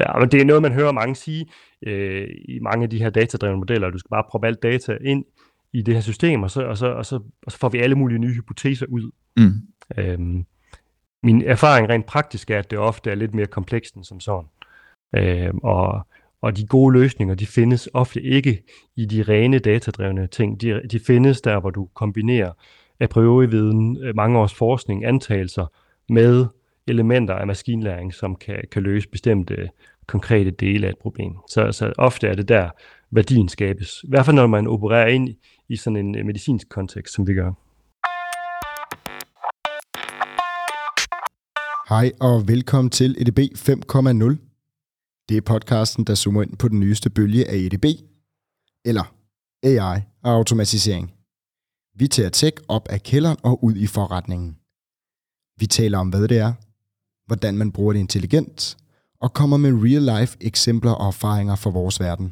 [0.00, 1.46] Ja, men det er noget, man hører mange sige
[1.86, 3.90] øh, i mange af de her datadrevne modeller.
[3.90, 5.24] Du skal bare proppe alt data ind
[5.72, 7.94] i det her system, og så, og så, og så, og så får vi alle
[7.94, 9.10] mulige nye hypoteser ud.
[9.36, 9.52] Mm.
[9.98, 10.44] Øhm,
[11.22, 14.48] min erfaring rent praktisk er, at det ofte er lidt mere komplekst end som sådan.
[15.16, 16.06] Øhm, og,
[16.42, 18.62] og de gode løsninger, de findes ofte ikke
[18.96, 20.60] i de rene datadrevne ting.
[20.60, 22.52] De, de findes der, hvor du kombinerer
[23.00, 25.66] a priori viden, øh, mange års forskning, antagelser
[26.08, 26.46] med
[26.86, 29.70] elementer af maskinlæring, som kan, kan løse bestemte
[30.06, 31.32] konkrete dele af et problem.
[31.50, 32.70] Så, så ofte er det der,
[33.10, 34.00] værdien skabes.
[34.04, 35.28] I hvert fald når man opererer ind
[35.68, 37.52] i sådan en øh, medicinsk kontekst, som vi gør.
[41.88, 44.36] Hej og velkommen til EDB 5.0.
[45.28, 47.84] Det er podcasten, der zoomer ind på den nyeste bølge af EDB,
[48.84, 49.14] eller
[49.62, 51.14] AI og automatisering.
[51.94, 54.56] Vi tager tech op af kælderen og ud i forretningen.
[55.60, 56.52] Vi taler om, hvad det er,
[57.30, 58.76] hvordan man bruger det intelligent,
[59.20, 62.28] og kommer med real-life eksempler og erfaringer fra vores verden.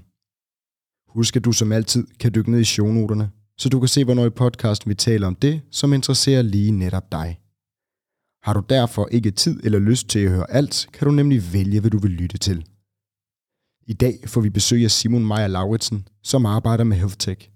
[1.08, 4.26] Husk, at du som altid kan dykke ned i shownoterne, så du kan se, hvornår
[4.26, 7.40] i podcasten vi taler om det, som interesserer lige netop dig.
[8.42, 11.80] Har du derfor ikke tid eller lyst til at høre alt, kan du nemlig vælge,
[11.80, 12.66] hvad du vil lytte til.
[13.86, 17.50] I dag får vi besøg af Simon Meyer Lauritsen, som arbejder med HealthTech.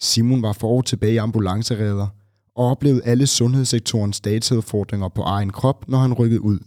[0.00, 2.08] Simon var for år tilbage ambulanceredder
[2.56, 6.58] og oplevede alle sundhedssektorens dataudfordringer på egen krop, når han rykkede ud.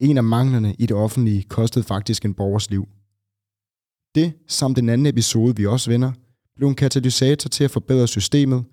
[0.00, 2.88] En af manglerne i det offentlige kostede faktisk en borgers liv.
[4.14, 6.12] Det, samt den anden episode, vi også vender,
[6.56, 8.64] blev en katalysator til at forbedre systemet,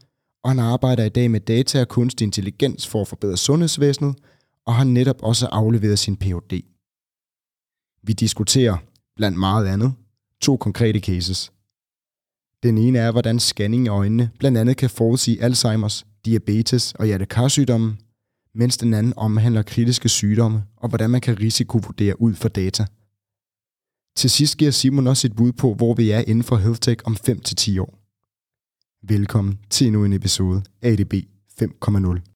[0.44, 4.16] og han arbejder i dag med data og kunstig intelligens for at forbedre sundhedsvæsenet,
[4.66, 6.62] og har netop også afleveret sin Ph.D.
[8.04, 8.78] Vi diskuterer,
[9.16, 9.94] blandt meget andet,
[10.42, 11.52] to konkrete cases.
[12.66, 17.98] Den ene er, hvordan scanning i øjnene blandt andet kan forudsige Alzheimer's, diabetes og hjertekarsygdomme,
[18.56, 22.86] mens den anden omhandler kritiske sygdomme og hvordan man kan risikovurdere ud for data.
[24.18, 27.16] Til sidst giver Simon også et bud på, hvor vi er inden for HealthTech om
[27.30, 28.00] 5-10 år.
[29.08, 31.14] Velkommen til endnu en episode af ADB
[31.62, 32.35] 5.0.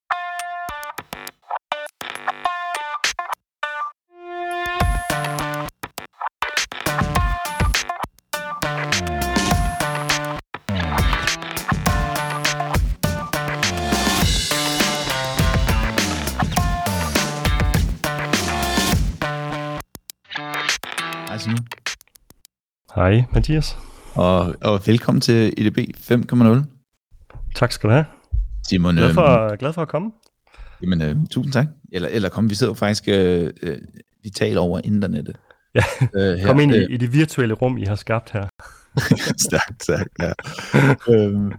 [23.00, 23.76] Hej Mathias.
[24.14, 26.64] Og, og velkommen til EDB 5.0.
[27.54, 28.04] Tak skal du have.
[28.68, 30.12] Simon, glad for, øh, glad for at komme.
[30.82, 31.66] Jamen, øh, tusind tak.
[31.92, 33.78] Eller, eller kom, vi sidder faktisk, øh, øh,
[34.22, 35.36] vi taler over internettet.
[35.74, 35.82] Ja,
[36.16, 38.48] øh, her, kom ind i, øh, i det virtuelle rum, I har skabt her.
[39.48, 40.32] stærkt, stærkt, ja.
[41.14, 41.52] øhm,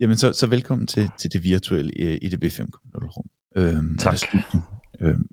[0.00, 3.26] jamen, så, så velkommen til, til det virtuelle øh, EDB 5.0 rum.
[3.56, 4.18] Øhm, tak.
[5.00, 5.26] Øhm,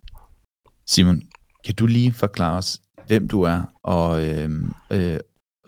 [0.85, 1.21] Simon,
[1.65, 4.49] kan du lige forklare os, hvem du er, og øh,
[4.91, 5.19] øh,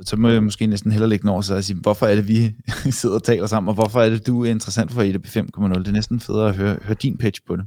[0.01, 2.55] så må jeg måske næsten hellere lægge over og sige, hvorfor er det, vi
[2.99, 5.79] sidder og taler sammen, og hvorfor er det, du er interessant for EDB 5.0?
[5.79, 7.65] Det er næsten federe at høre, høre din pitch på det.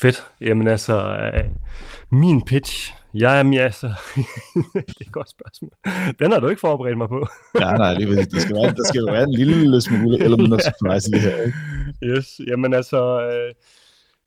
[0.00, 0.24] Fedt.
[0.40, 1.44] Jamen altså, øh,
[2.10, 3.86] min pitch, jeg er mere altså,
[4.74, 5.70] det er et godt spørgsmål.
[6.18, 7.26] Den har du ikke forberedt mig på.
[7.60, 10.60] ja, nej, det, det skal være, der skal jo være en lille smule element of
[10.60, 11.36] surprise i det her.
[11.36, 11.58] Ikke?
[12.02, 13.54] Yes, jamen altså, øh,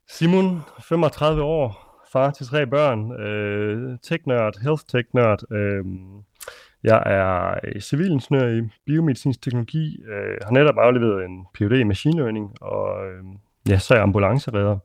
[0.10, 1.85] Simon, 35 år,
[2.16, 5.52] far til tre børn, øh, tech-nørd, health-tech-nørd.
[5.52, 5.86] Øh,
[6.84, 11.72] jeg er civilingeniør i biomedicinsk teknologi, øh, har netop afleveret en Ph.D.
[11.72, 13.24] i machine learning, og øh,
[13.70, 14.78] ja, så er jeg ambulanceredder.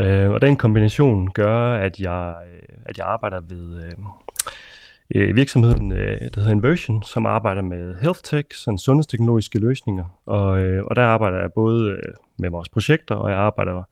[0.00, 3.92] Øh, og den kombination gør, at jeg, øh, at jeg arbejder ved øh,
[5.14, 10.04] øh virksomheden, øh, der hedder Inversion, som arbejder med health tech, sådan sundhedsteknologiske løsninger.
[10.26, 13.82] Og, øh, og der arbejder jeg både øh, med vores projekter, og jeg arbejder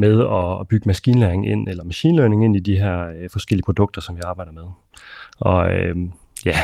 [0.00, 0.20] med
[0.60, 4.16] at, bygge maskinlæring ind, eller machine learning ind i de her øh, forskellige produkter, som
[4.16, 4.62] vi arbejder med.
[5.38, 5.96] Og øh,
[6.44, 6.58] ja,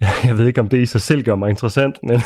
[0.28, 2.20] jeg ved ikke, om det i sig selv gør mig interessant, men...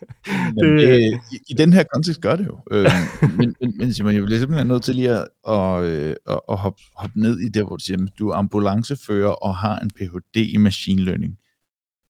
[0.60, 2.58] det, øh, i, I den her kontekst gør det jo.
[2.70, 2.90] Øh,
[3.38, 6.58] men, men, men Simon, jeg bliver simpelthen nødt til lige at, at, øh, at, at
[6.58, 9.90] hoppe, hoppe ned i det, hvor du siger, at du er ambulancefører og har en
[9.90, 10.36] Ph.D.
[10.36, 11.38] i machine learning.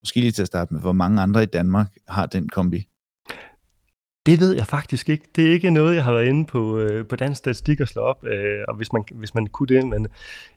[0.02, 2.88] Måske lige til at starte med, hvor mange andre i Danmark har den kombi?
[4.26, 5.24] Det ved jeg faktisk ikke.
[5.36, 8.02] Det er ikke noget, jeg har været inde på, øh, på dansk statistik og slå
[8.02, 10.06] op, øh, og hvis man, hvis man kunne det, men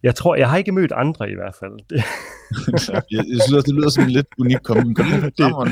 [0.04, 1.72] jeg tror, jeg har ikke mødt andre i hvert fald.
[1.90, 1.96] Det.
[2.94, 4.96] jeg, jeg synes også, det lyder som en lidt unik kommen.
[4.96, 5.04] Det,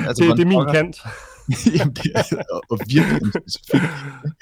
[0.07, 0.97] altså, det, det er min kant.
[1.77, 3.83] Jamen, det er og virkelig specifikt.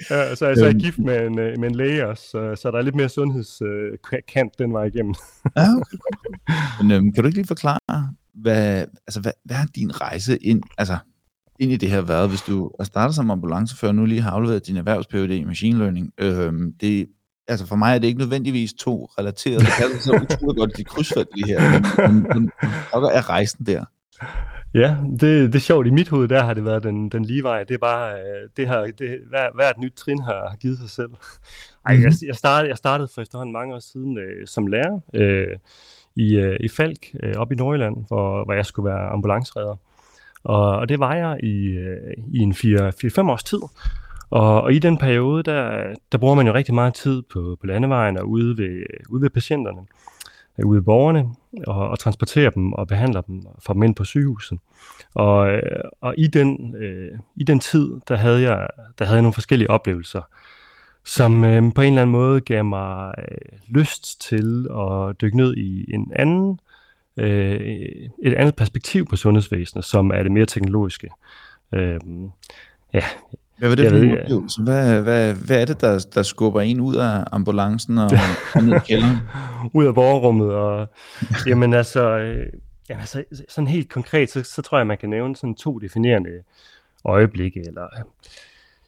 [0.09, 2.71] ja, så altså, jeg er gift med en, øh, med en læge også, så, så
[2.71, 5.15] der er lidt mere sundhedskant den vej igennem.
[5.57, 5.97] ja, okay.
[6.81, 10.63] Men øhm, kan du ikke lige forklare, hvad, altså, hvad, hvad er din rejse ind,
[10.77, 10.97] altså
[11.59, 14.67] ind i det her været, hvis du er startet som ambulancefører, nu lige har afleveret
[14.67, 16.13] din erhvervs i machine learning.
[16.17, 17.07] Øh, det
[17.47, 19.59] altså for mig er det ikke nødvendigvis to relaterede.
[19.65, 21.71] Det passer så utroligt godt i krydsfelt lige her.
[21.71, 22.51] Men, men, men
[22.94, 23.85] er rejsen der?
[24.73, 25.88] Ja, det, det er sjovt.
[25.88, 27.63] I mit hoved, der har det været den, den lige vej.
[27.63, 30.89] Det er bare, øh, det har, det, hver, hvert nyt trin har, har givet sig
[30.89, 31.09] selv.
[31.85, 35.57] Ej, jeg, jeg, startede, jeg startede for efterhånden mange år siden øh, som lærer øh,
[36.15, 39.75] i, øh, i Falk, øh, op i Nordjylland, hvor, hvor jeg skulle være ambulanceredder.
[40.44, 43.60] Og, og det var jeg i, øh, i en 4-5 års tid.
[44.30, 47.68] Og, og i den periode, der, der bruger man jo rigtig meget tid på, på
[47.68, 49.81] landevejen og ude ved, ude ved patienterne,
[50.60, 51.25] øh, ude ved borgerne,
[51.68, 54.60] og, og transporterer dem og behandler dem og får dem ind på sygehuset.
[55.13, 55.62] Og, øh,
[56.01, 58.68] og i, den, øh, i den tid, der havde, jeg,
[59.00, 60.22] der havde jeg nogle forskellige oplevelser,
[61.06, 65.56] som øh, på en eller anden måde gav mig øh, lyst til at dykke ned
[65.57, 66.60] i en anden,
[67.18, 67.60] øh,
[68.24, 71.10] et andet perspektiv på sundhedsvæsenet, som er det mere teknologiske.
[71.74, 72.00] Øh,
[72.94, 73.04] ja,
[73.57, 74.62] hvad var det for en oplevelse?
[74.62, 78.12] Hvad, hvad, hvad er det, der, der skubber en ud af ambulancen og,
[78.56, 79.18] og ned i kælderen?
[79.74, 80.54] ud af borgerrummet.
[80.54, 80.88] Og,
[81.48, 82.45] jamen altså, øh,
[82.89, 86.30] jamen altså, sådan helt konkret, så, så tror jeg, man kan nævne sådan to definerende
[87.06, 87.88] øjeblikke, eller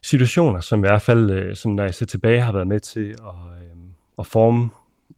[0.04, 3.10] situationer, som i hvert fald, øh, som når jeg ser tilbage, har været med til
[3.10, 3.16] at,
[3.62, 3.78] øh,
[4.20, 4.70] at forme,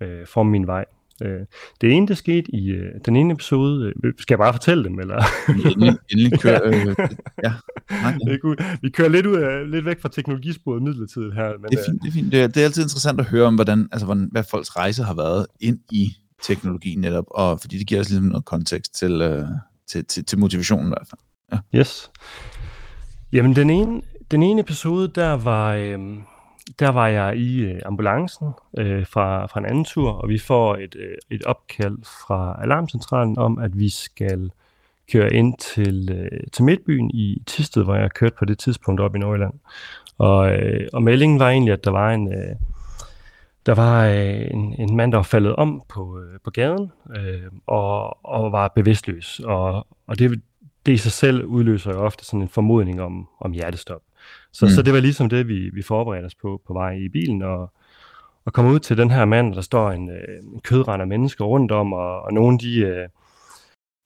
[0.02, 0.86] øh, forme min vej.
[1.24, 1.40] Øh,
[1.82, 5.00] det ene, der skete i øh, den ene episode, øh, skal jeg bare fortælle dem,
[5.00, 5.24] eller?
[5.50, 6.74] endelig, endelig kør, øh,
[7.46, 7.54] ja.
[7.92, 8.32] Nej, ja.
[8.32, 11.52] Det er Vi kører lidt, ud af, lidt væk fra teknologisporet midlertidigt her.
[11.62, 12.32] Men, det er fint, det er fint.
[12.32, 15.04] Det er, det er altid interessant at høre om, hvordan, altså, hvordan, hvad folks rejse
[15.04, 19.22] har været ind i teknologien netop, og fordi det giver os ligesom noget kontekst til,
[19.22, 19.46] øh,
[19.88, 21.22] til, til, til motivationen i hvert fald.
[21.74, 21.80] Ja.
[21.80, 22.12] Yes.
[23.34, 25.74] Jamen, den ene, den ene episode, der var...
[25.74, 26.00] Øh,
[26.80, 28.48] der var jeg i øh, ambulancen
[28.78, 31.98] øh, fra, fra en anden tur, og vi får et, øh, et opkald
[32.28, 34.52] fra alarmcentralen om, at vi skal
[35.12, 39.16] køre ind til, øh, til Midtbyen i Tisted, hvor jeg kørte på det tidspunkt op
[39.16, 39.54] i Nordjylland.
[40.18, 42.56] Og, øh, og meldingen var egentlig, at der var en, øh,
[43.66, 47.52] der var øh, en, en mand, der var faldet om på, øh, på gaden øh,
[47.68, 49.42] og, og var bevidstløs.
[49.46, 50.42] Og, og det,
[50.86, 54.02] det i sig selv udløser jo ofte sådan en formodning om, om hjertestop.
[54.52, 54.70] Så, mm.
[54.70, 57.72] så det var ligesom det, vi, vi forberedte os på på vej i bilen, og,
[58.46, 61.46] og komme ud til den her mand, der står en, øh, en kødrand af mennesker
[61.46, 63.08] rundt om, og, og nogle de øh,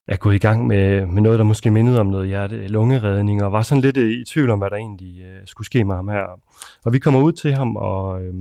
[0.07, 3.61] er gået i gang med, med noget, der måske mindede om noget hjerte-lungeredning, og var
[3.61, 6.39] sådan lidt øh, i tvivl om, hvad der egentlig øh, skulle ske med ham her.
[6.85, 8.23] Og vi kommer ud til ham, og...
[8.23, 8.33] Øh,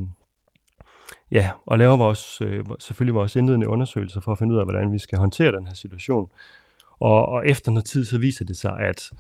[1.33, 4.93] ja, og laver vores, øh, selvfølgelig vores indledende undersøgelser for at finde ud af, hvordan
[4.93, 6.31] vi skal håndtere den her situation.
[7.01, 9.11] Og, og efter noget tid, så viser det sig, at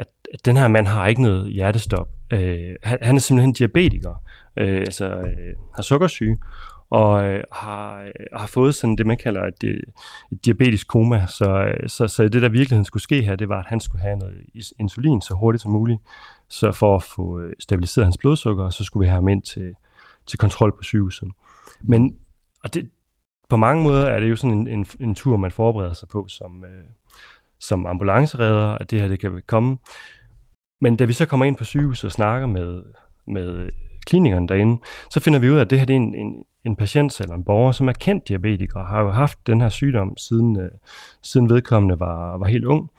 [0.00, 2.08] at, at den her mand har ikke noget hjertestop.
[2.32, 4.22] Øh, han, han er simpelthen diabetiker,
[4.56, 6.38] øh, altså øh, har sukkersyge,
[6.90, 9.82] og øh, har, øh, har fået sådan det, man kalder et, øh,
[10.32, 11.26] et diabetisk koma.
[11.26, 14.02] Så, øh, så, så det, der virkeligheden skulle ske her, det var, at han skulle
[14.02, 14.34] have noget
[14.78, 16.00] insulin så hurtigt som muligt,
[16.48, 19.74] så for at få øh, stabiliseret hans blodsukker, så skulle vi have ham ind til,
[20.26, 21.28] til kontrol på sygehuset.
[21.80, 22.16] Men
[22.64, 22.90] og det,
[23.48, 26.26] på mange måder er det jo sådan en, en, en tur, man forbereder sig på
[26.28, 26.84] som, øh,
[27.60, 29.78] som ambulanceredder, at det her det kan komme.
[30.80, 32.82] Men da vi så kommer ind på sygehuset og snakker med,
[33.26, 33.70] med
[34.06, 36.76] klinikeren derinde, så finder vi ud af, at det her det er en, en, en
[36.76, 40.60] patient eller en borger, som er kendt diabetiker, har jo haft den her sygdom siden,
[40.60, 40.70] øh,
[41.22, 42.90] siden vedkommende var, var helt ung.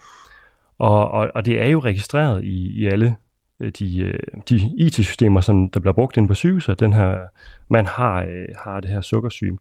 [0.77, 3.15] Og, og, og det er jo registreret i, i alle
[3.59, 4.19] øh, de, øh,
[4.49, 7.17] de IT-systemer, som der bliver brugt ind på sygehuset, den her
[7.69, 9.57] man har, øh, har det her sukkersyge.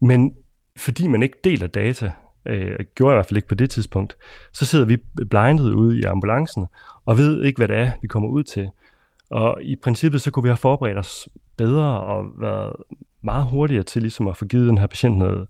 [0.00, 0.34] Men
[0.76, 2.12] fordi man ikke deler data
[2.48, 4.16] øh, gjorde jeg i hvert fald ikke på det tidspunkt,
[4.52, 4.96] så sidder vi
[5.30, 6.66] blindet ude i ambulancen,
[7.06, 8.70] og ved ikke, hvad det er, vi kommer ud til.
[9.30, 12.72] Og i princippet, så kunne vi have forberedt os bedre og været
[13.22, 15.48] meget hurtigere til ligesom at få givet den her patient noget,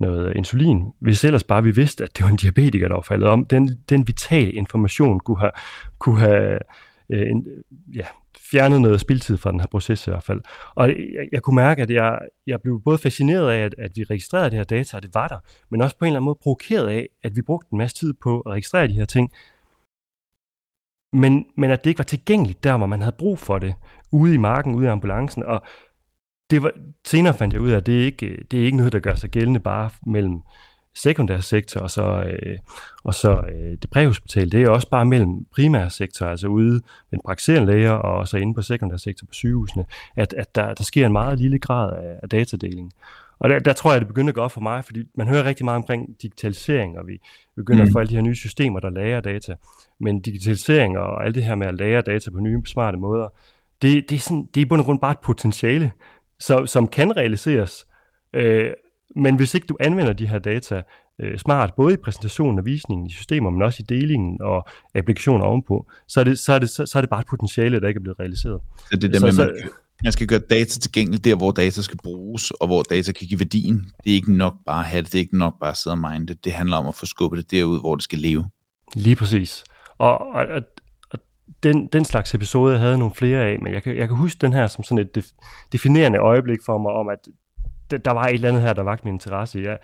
[0.00, 3.28] noget insulin, hvis ellers bare vi vidste, at det var en diabetiker, der var faldet
[3.28, 3.44] om.
[3.44, 5.52] Den, den vitale information kunne have,
[5.98, 6.58] kunne have
[7.12, 7.46] øh, en,
[7.94, 8.06] ja,
[8.50, 10.40] fjernet noget spildtid fra den her proces i hvert fald.
[10.74, 14.04] Og jeg, jeg kunne mærke, at jeg, jeg blev både fascineret af, at, at vi
[14.04, 15.38] registrerede det her data, og det var der,
[15.70, 18.12] men også på en eller anden måde provokeret af, at vi brugte en masse tid
[18.12, 19.30] på at registrere de her ting,
[21.12, 23.74] men, men at det ikke var tilgængeligt der, hvor man havde brug for det,
[24.12, 25.62] ude i marken, ude i ambulancen, og
[26.50, 26.72] det var,
[27.06, 29.30] senere fandt jeg ud af, at det ikke det er ikke noget, der gør sig
[29.30, 30.42] gældende bare mellem
[30.94, 32.58] sekundær sektor og så, øh,
[33.04, 36.80] og så øh, det præhospital, det er også bare mellem primær sektor, altså ude
[37.10, 39.84] med praktiserende læger og så inde på sekundær sektor på sygehusene,
[40.16, 42.92] at, at der, der sker en meget lille grad af, af datadeling.
[43.38, 45.44] Og der, der tror jeg, det begynder at gå op for mig, fordi man hører
[45.44, 47.20] rigtig meget omkring digitalisering, og vi
[47.56, 47.88] begynder mm.
[47.88, 49.54] at få alle de her nye systemer, der lærer data.
[50.00, 53.28] Men digitalisering og alt det her med at lære data på nye, smarte måder,
[53.82, 55.92] det, det, er, sådan, det er i bund og grund bare et potentiale,
[56.40, 57.86] så, som kan realiseres.
[58.32, 58.70] Øh,
[59.16, 60.82] men hvis ikke du anvender de her data
[61.20, 65.44] øh, smart, både i præsentationen og visningen i systemer, men også i delingen og applikationer
[65.44, 67.88] ovenpå, så er det, så er det, så, så er det bare et potentiale, der
[67.88, 68.60] ikke er blevet realiseret.
[68.90, 69.70] Så det der så, med, så, man,
[70.02, 73.40] Man skal gøre data tilgængeligt der, hvor data skal bruges, og hvor data kan give
[73.40, 73.76] værdien.
[74.04, 75.94] Det er ikke nok bare at have det, det er ikke nok bare at sidde
[75.94, 76.44] og mine det.
[76.44, 78.44] Det handler om at få skubbet det derud, hvor det skal leve.
[78.94, 79.64] Lige præcis.
[79.98, 80.62] Og, og, og
[81.62, 84.38] den, den slags episode jeg havde nogle flere af, men jeg kan, jeg kan huske
[84.40, 85.26] den her som sådan et def,
[85.72, 87.18] definerende øjeblik for mig om, at
[87.90, 89.58] der var et eller andet her, der vagt min interesse.
[89.58, 89.76] Ja,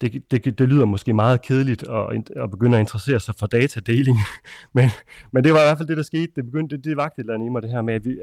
[0.00, 4.18] det, det, det lyder måske meget kedeligt at, at begynde at interessere sig for datadeling,
[4.74, 4.88] men,
[5.32, 6.32] men det var i hvert fald det, der skete.
[6.36, 8.16] Det, begyndte, det, det vagte et eller andet i mig, det her med, at, vi,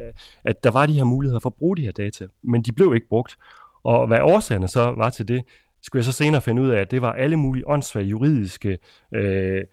[0.44, 2.96] at der var de her muligheder for at bruge de her data, men de blev
[2.96, 3.38] ikke brugt.
[3.84, 5.44] Og hvad årsagerne så var til det,
[5.82, 8.77] skulle jeg så senere finde ud af, at det var alle mulige åndssvage juridiske
[9.15, 9.63] øh,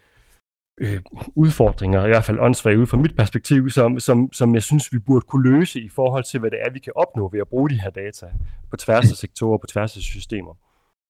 [0.82, 1.00] øh,
[1.34, 4.98] udfordringer, i hvert fald åndssvage ud fra mit perspektiv, som, som, som jeg synes, vi
[4.98, 7.70] burde kunne løse i forhold til, hvad det er, vi kan opnå ved at bruge
[7.70, 8.26] de her data
[8.70, 10.54] på tværs af sektorer, på tværs af systemer.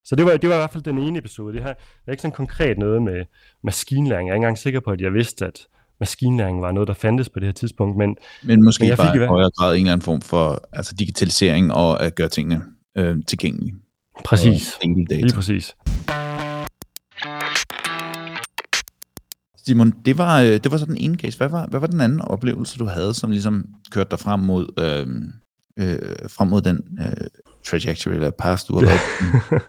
[0.05, 1.55] Så det var, det var i hvert fald den ene episode.
[1.55, 3.25] Det, her, det er ikke sådan konkret noget med
[3.65, 4.29] maskinlæring.
[4.29, 5.67] Jeg er ikke engang sikker på, at jeg vidste, at
[6.01, 7.97] maskinlæring var noget, der fandtes på det her tidspunkt.
[7.97, 10.95] Men, men måske men jeg bare i højere grad en eller anden form for altså
[10.99, 12.63] digitalisering og at gøre tingene
[12.97, 13.75] øh, tilgængelige.
[14.25, 14.79] Præcis.
[15.11, 15.75] Lige præcis.
[19.67, 21.39] Simon, det var, øh, det var så den ene case.
[21.39, 24.67] Hvad var, hvad var den anden oplevelse, du havde, som ligesom kørte dig frem mod,
[24.79, 25.07] øh,
[25.87, 27.27] øh, frem mod den øh,
[27.65, 29.63] trajectory eller path, du har været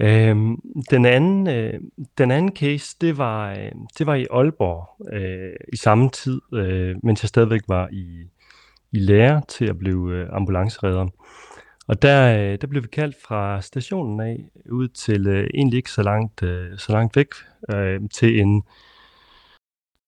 [0.28, 0.56] øhm,
[0.90, 1.74] den, anden, øh,
[2.18, 6.96] den anden case, det var, øh, det var i Aalborg øh, i samme tid, øh,
[7.02, 8.22] mens jeg stadigvæk var i,
[8.92, 11.06] i lære til at blive øh, ambulanceredder.
[11.88, 15.90] Og der, øh, der blev vi kaldt fra stationen af ud til øh, egentlig ikke
[15.90, 17.28] så langt, øh, så langt væk
[17.70, 18.62] øh, til en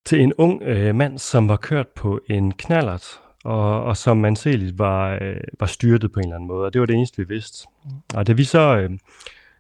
[0.04, 4.78] til en ung øh, mand, som var kørt på en knallert, og, og som anseligt
[4.78, 7.34] var, øh, var styrtet på en eller anden måde, og det var det eneste, vi
[7.34, 7.68] vidste.
[8.14, 8.90] Og da vi så øh,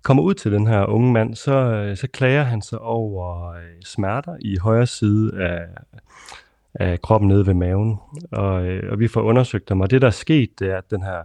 [0.02, 3.82] kommer ud til den her unge mand, så, øh, så klager han sig over øh,
[3.84, 5.66] smerter i højre side af,
[6.74, 7.98] af kroppen nede ved maven,
[8.32, 10.90] og, øh, og vi får undersøgt dem, og det der er sket, det er, at
[10.90, 11.22] den her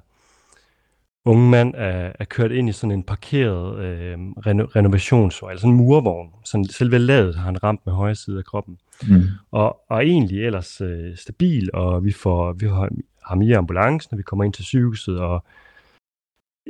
[1.25, 5.74] unge mand er, er kørt ind i sådan en parkeret øh, reno, renovationsvogn, altså en
[5.74, 6.29] murvogn.
[6.44, 8.77] Sådan selve ladet har han ramt med højre side af kroppen.
[9.08, 9.22] Mm.
[9.51, 12.89] Og, og egentlig ellers øh, stabil, og vi får, vi har
[13.25, 15.44] ham i ambulancen, når vi kommer ind til sygehuset, og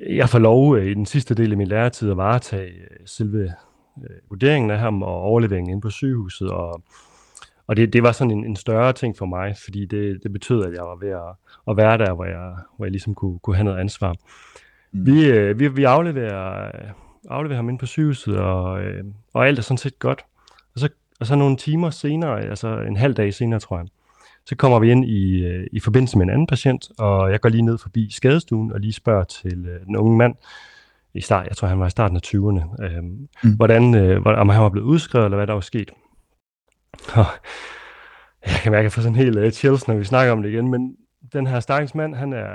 [0.10, 3.44] jeg får lov øh, i den sidste del af min læretid at varetage øh, selve
[3.98, 6.82] øh, vurderingen af ham og overleveringen ind på sygehuset, og,
[7.68, 10.66] og det, det var sådan en, en større ting for mig, fordi det, det betød,
[10.66, 11.36] at jeg var ved at,
[11.68, 14.16] at være der, hvor jeg, hvor jeg ligesom kunne, kunne have noget ansvar.
[14.92, 15.06] Mm.
[15.06, 16.72] Vi, øh, vi, vi afleverer,
[17.30, 19.04] afleverer ham ind på sygehuset, og, øh,
[19.34, 20.26] og alt er sådan set godt.
[20.74, 23.88] Og så, og så nogle timer senere, altså en halv dag senere, tror jeg,
[24.46, 27.50] så kommer vi ind i, øh, i forbindelse med en anden patient, og jeg går
[27.50, 30.36] lige ned forbi skadestuen og lige spørger til øh, den unge mand,
[31.14, 33.56] i start, jeg tror han var i starten af 20'erne, øh, mm.
[33.56, 35.92] hvordan, øh, om han var blevet udskrevet, eller hvad der var sket.
[37.16, 37.26] Og
[38.46, 40.50] jeg kan mærke, at jeg får sådan helt uh, chills, når vi snakker om det
[40.50, 40.96] igen, men
[41.34, 42.48] den her stakkels mand, han er,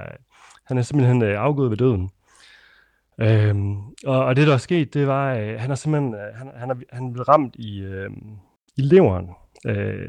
[0.66, 2.10] han er simpelthen uh, afgået ved døden.
[3.20, 6.50] Øhm, og, og det, der er sket, det var, uh, han er simpelthen, øh, han,
[6.56, 8.10] han, er, han er blevet ramt i, øh,
[8.76, 9.30] i leveren,
[9.66, 10.08] øh,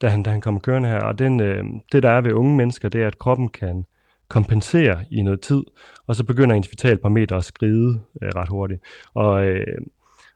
[0.00, 1.00] da, han, da han kom kørende her.
[1.00, 3.84] Og den, øh, det, der er ved unge mennesker, det er, at kroppen kan
[4.28, 5.62] kompensere i noget tid,
[6.06, 8.82] og så begynder ens vitalparametre at skride øh, ret hurtigt.
[9.14, 9.86] Og, uh,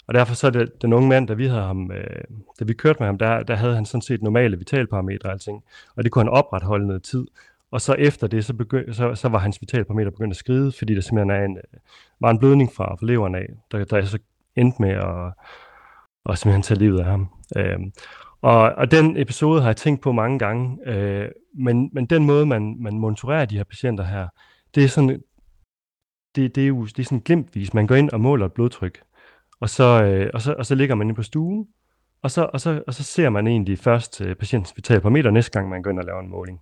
[0.06, 2.20] og derfor så det den unge mand, da vi, havde ham, øh,
[2.60, 5.64] da vi kørte med ham, der, der havde han sådan set normale vitalparametre og alting.
[5.96, 7.26] Og det kunne han opretholde noget tid.
[7.70, 10.94] Og så efter det, så, begynd, så, så var hans vitalparametre begyndt at skride, fordi
[10.94, 11.80] der simpelthen er en, øh,
[12.20, 14.18] var en blødning fra, fra leveren af, der, der så
[14.56, 15.32] endte med at,
[16.30, 17.28] at simpelthen tage livet af ham.
[17.56, 17.78] Øh,
[18.42, 22.46] og, og den episode har jeg tænkt på mange gange, øh, men, men den måde,
[22.46, 24.28] man, man monitorerer de her patienter her,
[24.74, 25.22] det er sådan,
[26.36, 27.74] det, det er jo det er sådan glimtvis.
[27.74, 29.02] Man går ind og måler et blodtryk,
[29.62, 31.66] og så, øh, og så, og så ligger man inde på stuen,
[32.22, 35.68] og så, og så, og så ser man egentlig først øh, patientens vitalparameter næste gang,
[35.68, 36.60] man går ind og laver en måling.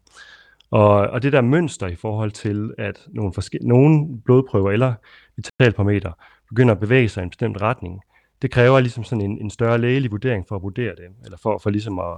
[0.70, 4.94] Og, og det der mønster i forhold til, at nogle, forske- nogle blodprøver eller
[5.36, 6.12] vitalparameter
[6.48, 8.00] begynder at bevæge sig i en bestemt retning,
[8.42, 11.58] det kræver ligesom sådan en, en større lægelig vurdering for at vurdere det, eller for,
[11.58, 12.16] for ligesom at,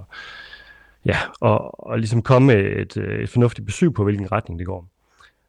[1.05, 4.67] ja, og, og ligesom komme med et, øh, et fornuftigt besøg på, hvilken retning det
[4.67, 4.92] går.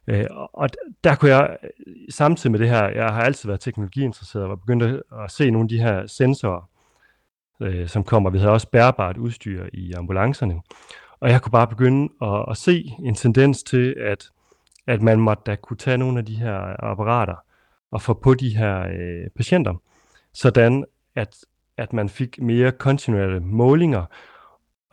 [0.07, 0.69] Øh, og
[1.03, 1.57] der kunne jeg,
[2.09, 4.83] samtidig med det her, jeg har altid været teknologiinteresseret, og begyndt
[5.23, 6.69] at se nogle af de her sensorer,
[7.59, 8.29] øh, som kommer.
[8.29, 10.61] Vi havde også bærbart udstyr i ambulancerne.
[11.19, 14.29] Og jeg kunne bare begynde at, at se en tendens til, at,
[14.87, 17.35] at man måtte da kunne tage nogle af de her apparater
[17.91, 19.73] og få på de her øh, patienter,
[20.33, 20.85] sådan
[21.15, 21.35] at,
[21.77, 24.05] at man fik mere kontinuerlige målinger.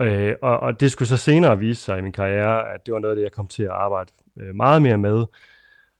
[0.01, 3.01] Øh, og, og det skulle så senere vise sig i min karriere, at det var
[3.01, 5.25] noget af det, jeg kom til at arbejde øh, meget mere med,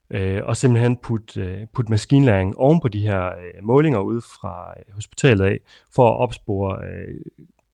[0.09, 4.73] øh, og simpelthen putte øh, put maskinlæring oven på de her øh, målinger ud fra
[4.77, 5.59] øh, hospitalet af,
[5.95, 7.21] for at opspore øh,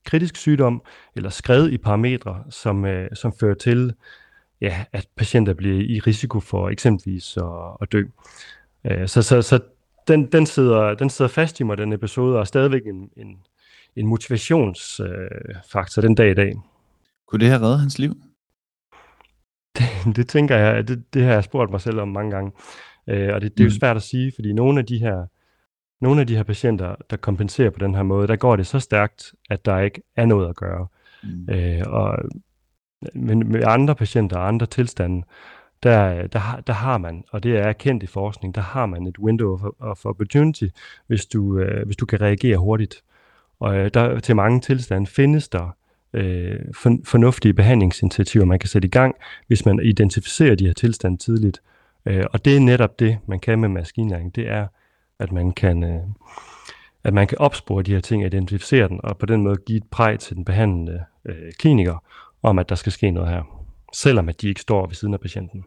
[0.05, 0.81] kritisk sygdom
[1.15, 3.93] eller skred i parametre, som, øh, som fører til
[4.61, 8.03] ja, at patienter bliver i risiko for eksempelvis at, at dø.
[8.85, 9.59] Øh, så, så, så
[10.07, 13.37] den, den, sidder, den sidder fast i mig, den episode, og er stadigvæk en, en,
[13.95, 16.55] en motivationsfaktor øh, den dag i dag.
[17.27, 18.15] Kunne det have reddet hans liv?
[19.79, 22.51] Det, det tænker jeg, det, det har jeg spurgt mig selv om mange gange.
[23.07, 23.79] Øh, og det, det er jo mm.
[23.79, 25.25] svært at sige, fordi nogle af de her
[26.01, 28.79] nogle af de her patienter, der kompenserer på den her måde, der går det så
[28.79, 30.87] stærkt, at der ikke er noget at gøre.
[31.23, 31.49] Mm.
[31.49, 32.17] Øh, og,
[33.13, 35.25] men med andre patienter og andre tilstande,
[35.83, 39.19] der, der, der har man, og det er kendt i forskning, der har man et
[39.19, 40.67] window of, of opportunity,
[41.07, 43.03] hvis du, øh, hvis du kan reagere hurtigt.
[43.59, 45.75] Og øh, der, til mange tilstande findes der
[46.13, 49.15] øh, for, fornuftige behandlingsinitiativer, man kan sætte i gang,
[49.47, 51.61] hvis man identificerer de her tilstande tidligt.
[52.05, 54.35] Øh, og det er netop det, man kan med maskinlæring.
[54.35, 54.67] Det er,
[55.19, 56.01] at man kan, øh,
[57.03, 59.87] at man kan opspore de her ting, identificere den, og på den måde give et
[59.91, 62.03] præg til den behandlende øh, kliniker
[62.43, 63.43] om, at der skal ske noget her,
[63.93, 65.63] selvom at de ikke står ved siden af patienten.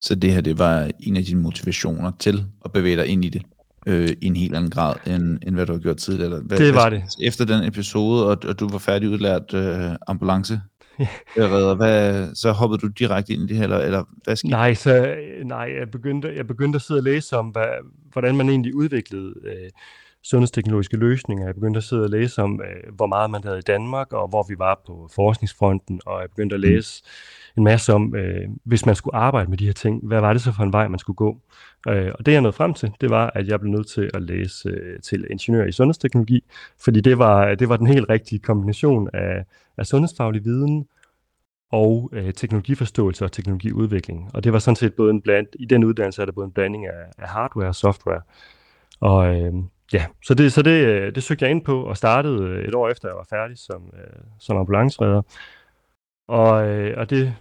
[0.00, 3.28] Så det her, det var en af dine motivationer til at bevæge dig ind i
[3.28, 3.42] det?
[3.86, 6.40] Øh, i en helt anden grad, end, end hvad du har gjort tidligere?
[6.40, 7.02] Hvad, det var det.
[7.22, 10.60] Efter den episode, og, og du var færdig udlært øh, ambulance,
[11.36, 14.50] redder, hvad, så hoppede du direkte ind i det her, eller, eller hvad skete?
[14.50, 17.66] Nej, så, nej jeg, begyndte, jeg begyndte at sidde og læse om, hvad,
[18.12, 19.70] hvordan man egentlig udviklede øh,
[20.24, 21.46] sundhedsteknologiske løsninger.
[21.46, 24.28] Jeg begyndte at sidde og læse om, øh, hvor meget man havde i Danmark, og
[24.28, 26.66] hvor vi var på forskningsfronten, og jeg begyndte at mm.
[26.66, 30.20] læse mm en masse om, øh, hvis man skulle arbejde med de her ting, hvad
[30.20, 31.40] var det så for en vej, man skulle gå?
[31.88, 34.22] Øh, og det jeg nåede frem til, det var, at jeg blev nødt til at
[34.22, 36.44] læse øh, til ingeniør i sundhedsteknologi,
[36.84, 39.44] fordi det var, det var den helt rigtige kombination af,
[39.78, 40.86] af sundhedsfaglig viden
[41.72, 44.30] og øh, teknologiforståelse og teknologiudvikling.
[44.34, 46.52] Og det var sådan set både en bland, i den uddannelse er der både en
[46.52, 48.20] blanding af, af hardware og software.
[49.00, 49.52] Og øh,
[49.92, 52.74] ja, så det, så det, øh, det søgte jeg ind på og startede øh, et
[52.74, 55.22] år efter, jeg var færdig som, øh, som ambulanceredder.
[56.28, 57.34] Og, øh, og det,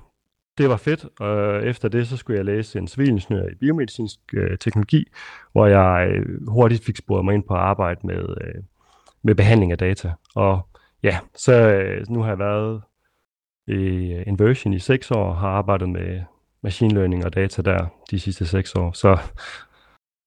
[0.58, 4.58] det var fedt, og efter det, så skulle jeg læse en civilingeniør i biomedicinsk øh,
[4.58, 5.06] teknologi,
[5.52, 8.64] hvor jeg øh, hurtigt fik sporet mig ind på at arbejde med, øh,
[9.24, 10.14] med behandling af data.
[10.36, 10.68] Og
[11.04, 12.82] ja, så øh, nu har jeg været
[13.68, 16.22] i øh, Inversion i seks år, og har arbejdet med
[16.64, 18.92] machine learning og data der de sidste seks år.
[18.92, 19.18] Så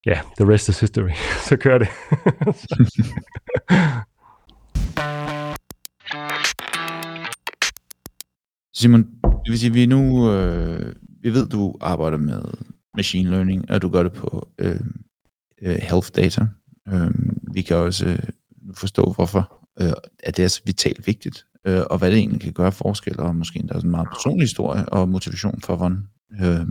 [0.07, 1.11] ja, the rest is history.
[1.49, 1.89] så kører det.
[8.79, 12.43] Simon, det vil sige, vi nu, øh, vi ved, du arbejder med
[12.97, 14.81] machine learning, og du gør det på øh,
[15.63, 16.47] øh health data.
[16.89, 17.11] Øh,
[17.55, 18.19] vi kan også øh,
[18.75, 22.53] forstå, hvorfor øh, at det er så vitalt vigtigt, øh, og hvad det egentlig kan
[22.53, 26.09] gøre forskel, og måske endda en meget personlig historie og motivation for, hvordan,
[26.41, 26.67] øh,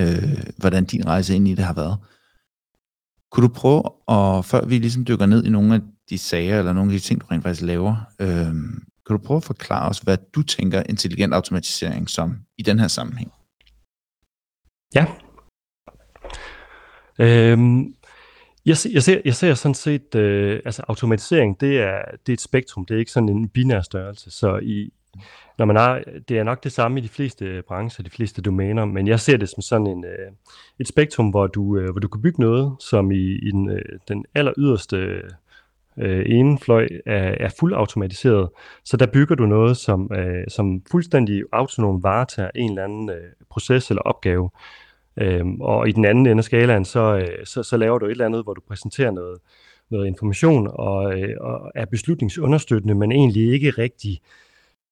[0.00, 1.98] øh, hvordan din rejse ind i det har været.
[3.30, 6.72] Kunne du prøve, at, før vi ligesom dykker ned i nogle af de sager, eller
[6.72, 8.54] nogle af de ting, du rent faktisk laver, øh,
[9.06, 12.88] kan du prøve at forklare os, hvad du tænker intelligent automatisering som i den her
[12.88, 13.32] sammenhæng?
[14.94, 15.06] Ja.
[17.18, 17.94] Øhm,
[18.66, 22.34] jeg, ser, jeg, ser, jeg ser sådan set, øh, altså automatisering, det er, det er
[22.34, 24.30] et spektrum, det er ikke sådan en binær størrelse.
[24.30, 24.92] Så i,
[25.58, 28.42] når man er, det er nok det samme i de fleste øh, brancher, de fleste
[28.42, 30.32] domæner, men jeg ser det som sådan en, øh,
[30.80, 33.98] et spektrum, hvor du, øh, hvor du kan bygge noget, som i, i den, øh,
[34.08, 35.22] den aller yderste
[35.98, 38.48] øh, ene fløj er, er fuldautomatiseret,
[38.84, 43.32] så der bygger du noget, som, øh, som fuldstændig autonom varetager en eller anden øh,
[43.50, 44.50] proces eller opgave.
[45.16, 48.10] Øhm, og i den anden ende af skalaen, så, øh, så, så laver du et
[48.10, 49.38] eller andet, hvor du præsenterer noget,
[49.90, 54.20] noget information og, øh, og er beslutningsunderstøttende, men egentlig ikke rigtig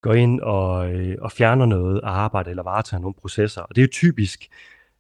[0.03, 3.63] går ind og, øh, og fjerner noget arbejde eller varetager nogle processer.
[3.63, 4.49] Og det er jo typisk,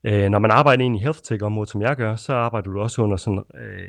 [0.04, 3.02] øh, når man arbejder ind i health tech-området, som jeg gør, så arbejder du også
[3.02, 3.88] under sådan øh,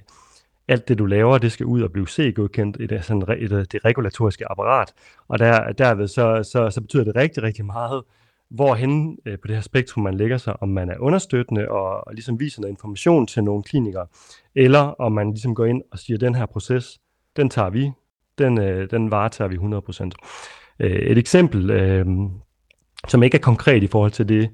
[0.68, 3.72] alt det, du laver, det skal ud og blive C-godkendt i det, sådan, i det,
[3.72, 4.94] det regulatoriske apparat.
[5.28, 8.04] Og der, derved så, så, så betyder det rigtig, rigtig meget,
[8.50, 12.14] hvorhen øh, på det her spektrum man lægger sig, om man er understøttende og, og
[12.14, 14.08] ligesom viser noget information til nogle klinikere,
[14.56, 17.00] eller om man ligesom går ind og siger, den her proces,
[17.36, 17.92] den tager vi,
[18.38, 20.10] den, øh, den varetager vi 100%.
[20.80, 22.06] Øh, et eksempel, øh,
[23.08, 24.50] som ikke er konkret i forhold til det,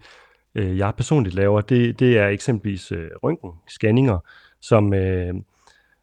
[0.56, 4.19] øh, jeg personligt laver, det, det er eksempelvis øh, røntgenscanninger,
[4.62, 5.34] som, øh,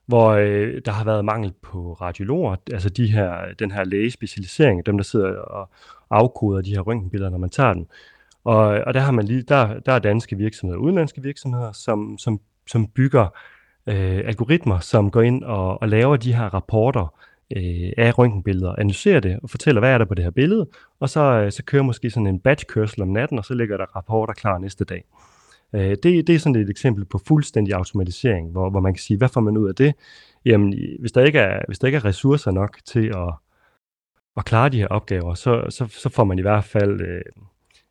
[0.07, 4.97] hvor øh, der har været mangel på radiologer, altså de her, den her lægespecialisering, dem
[4.97, 5.71] der sidder og
[6.11, 7.87] afkoder de her røntgenbilleder, når man tager den.
[8.45, 12.41] Og, og der har man lige, der, der er danske virksomheder, udenlandske virksomheder, som, som,
[12.67, 13.29] som bygger
[13.87, 17.15] øh, algoritmer, som går ind og, og laver de her rapporter
[17.57, 20.69] øh, af røntgenbilleder, analyserer det og fortæller, hvad er der på det her billede,
[21.01, 23.97] og så, øh, så kører måske sådan en batchkørsel om natten, og så ligger der
[23.97, 25.05] rapporter klar næste dag.
[25.75, 29.19] Øh, det, det er sådan et eksempel på fuldstændig automatisering, hvor, hvor man kan sige,
[29.19, 29.95] hvad får man ud af det?
[30.45, 33.35] Jamen, hvis der ikke er, hvis der ikke er ressourcer nok til at,
[34.37, 37.23] at klare de her opgaver, så, så, så får man i hvert fald øh,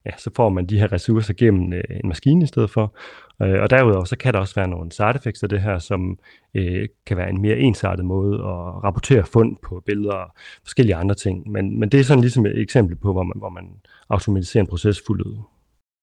[0.05, 2.95] ja, så får man de her ressourcer gennem øh, en maskine i stedet for.
[3.41, 6.19] Øh, og derudover så kan der også være nogle side effects af det her, som
[6.53, 10.31] øh, kan være en mere ensartet måde at rapportere fund på billeder og
[10.63, 11.51] forskellige andre ting.
[11.51, 13.69] Men, men det er sådan ligesom et eksempel på, hvor man, hvor man
[14.09, 15.37] automatiserer en proces fuldt ud.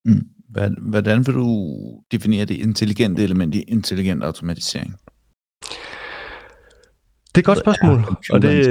[0.04, 0.28] Mm.
[0.80, 1.76] Hvordan vil du
[2.12, 4.96] definere det intelligente element i intelligent automatisering?
[7.34, 7.98] Det er et godt spørgsmål.
[8.30, 8.66] Og det,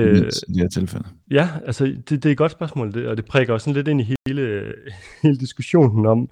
[0.48, 1.08] i det her tilfælde.
[1.32, 3.88] Ja, altså det, det er et godt spørgsmål, det, og det prikker også sådan lidt
[3.88, 4.74] ind i hele,
[5.24, 6.30] hele diskussionen om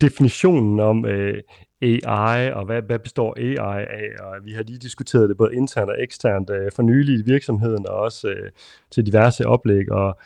[0.00, 1.42] definitionen om øh,
[1.82, 5.90] AI, og hvad, hvad består AI af, og vi har lige diskuteret det både internt
[5.90, 8.50] og eksternt øh, for nylig i virksomheden, og også øh,
[8.90, 10.18] til diverse oplæg, og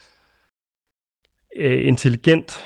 [1.56, 2.64] øh, intelligent,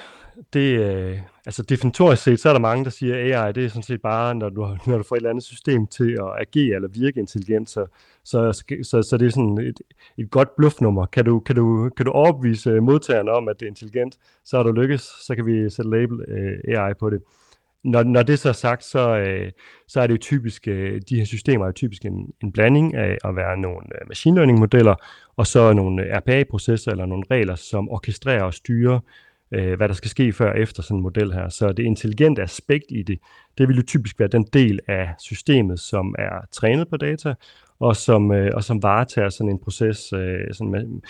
[0.53, 3.68] det, øh, altså definitorisk set, så er der mange, der siger, at AI, det er
[3.68, 6.74] sådan set bare, når du, når du får et eller andet system til at agere
[6.74, 7.87] eller virke intelligent, så,
[8.24, 9.81] så, så, så, det er sådan et,
[10.18, 11.07] et godt bluffnummer.
[11.07, 14.59] Kan du, kan, du, kan du overbevise øh, modtagerne om, at det er intelligent, så
[14.59, 17.22] er du lykkes, så kan vi sætte label øh, AI på det.
[17.85, 19.50] Når, når det så er sagt, så, øh,
[19.88, 20.64] så er det jo typisk,
[21.09, 24.94] de her systemer er typisk en, en blanding af at være nogle machine learning modeller,
[25.37, 30.11] og så nogle RPA-processer eller nogle regler, som orkestrerer og styrer øh, hvad der skal
[30.11, 31.49] ske før og efter sådan en model her.
[31.49, 33.19] Så det intelligente aspekt i det,
[33.59, 37.35] det vil jo typisk være den del af systemet, som er trænet på data,
[37.81, 41.03] og som, øh, og som varetager sådan en proces, øh, sådan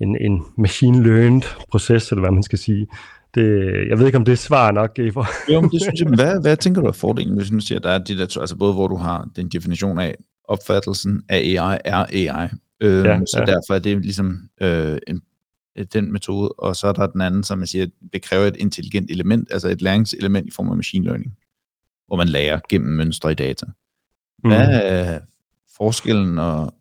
[0.00, 2.86] en, en machine learned proces, eller hvad man skal sige.
[3.34, 3.44] Det,
[3.88, 4.96] jeg ved ikke, om det er svar nok.
[5.12, 5.52] For...
[5.52, 7.84] jo, men det synes jeg, hvad, hvad tænker du er fordelen, hvis du siger, at
[7.84, 10.14] der er de der, altså både hvor du har den definition af,
[10.48, 12.48] opfattelsen af AI er AI,
[12.80, 13.44] øh, ja, så ja.
[13.44, 15.20] derfor er det ligesom øh, en Øh,
[15.84, 19.10] den metode, og så er der den anden, som man siger, det kræver et intelligent
[19.10, 21.36] element, altså et læringselement i form af machine learning,
[22.06, 23.66] hvor man lærer gennem mønstre i data.
[24.38, 24.74] Hvad mm.
[24.74, 25.20] er
[25.76, 26.74] forskellen, og,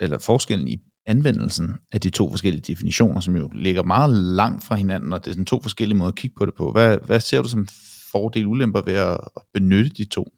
[0.00, 4.74] eller forskellen i anvendelsen af de to forskellige definitioner, som jo ligger meget langt fra
[4.74, 6.72] hinanden, og det er sådan to forskellige måder at kigge på det på.
[6.72, 7.68] Hvad, hvad ser du som
[8.12, 9.18] fordel ulemper ved at
[9.52, 10.32] benytte de to?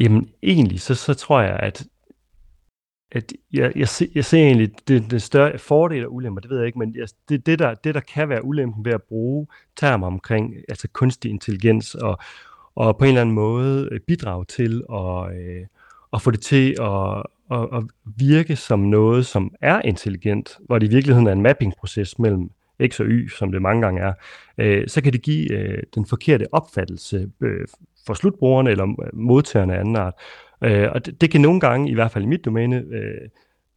[0.00, 1.86] Jamen egentlig, så, så tror jeg, at
[3.16, 6.58] at jeg, jeg, se, jeg ser egentlig det, det større fordel og ulemper, det ved
[6.58, 9.46] jeg ikke, men jeg, det, det, der, det, der kan være ulempen ved at bruge
[9.76, 12.18] termer omkring altså kunstig intelligens og,
[12.74, 15.66] og på en eller anden måde øh, bidrage til at, øh,
[16.12, 20.86] at få det til at, at, at virke som noget, som er intelligent, hvor det
[20.86, 22.50] i virkeligheden er en mappingproces mellem
[22.86, 24.12] X og Y, som det mange gange er,
[24.58, 27.66] øh, så kan det give øh, den forkerte opfattelse øh,
[28.06, 30.14] for slutbrugerne eller øh, modtagerne af anden art.
[30.64, 33.28] Øh, og det, det kan nogle gange, i hvert fald i mit domæne, øh,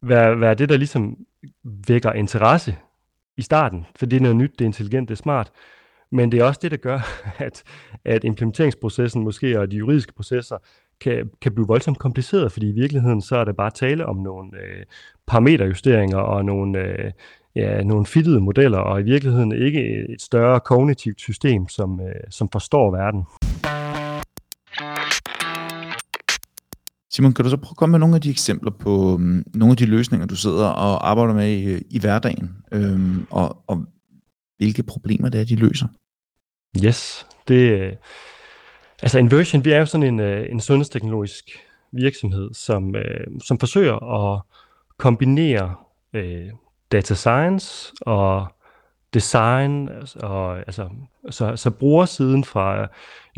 [0.02, 1.16] være, være det, der ligesom
[1.88, 2.76] vækker interesse
[3.36, 5.52] i starten, for det er noget nyt, det er intelligent, det er smart.
[6.12, 7.00] Men det er også det, der gør,
[7.46, 7.62] at,
[8.04, 10.56] at implementeringsprocessen måske og de juridiske processer
[11.00, 14.50] kan, kan blive voldsomt kompliceret, fordi i virkeligheden så er det bare tale om nogle
[14.56, 14.84] øh,
[15.26, 17.12] parameterjusteringer og nogle, øh,
[17.54, 22.48] ja, nogle fittede modeller, og i virkeligheden ikke et større kognitivt system, som, øh, som
[22.52, 23.24] forstår verden.
[27.12, 29.70] Simon, kan du så prøve at komme med nogle af de eksempler på um, nogle
[29.70, 33.84] af de løsninger, du sidder og arbejder med i, øh, i hverdagen, øhm, og, og
[34.56, 35.86] hvilke problemer det er, de løser?
[36.84, 37.92] Yes, det øh,
[39.02, 41.44] altså Inversion, vi er jo sådan en, øh, en sundhedsteknologisk
[41.92, 44.42] virksomhed, som, øh, som forsøger at
[44.98, 45.74] kombinere
[46.14, 46.46] øh,
[46.92, 48.46] data science og
[49.14, 50.88] design, og, altså,
[51.30, 52.86] så, så brugersiden fra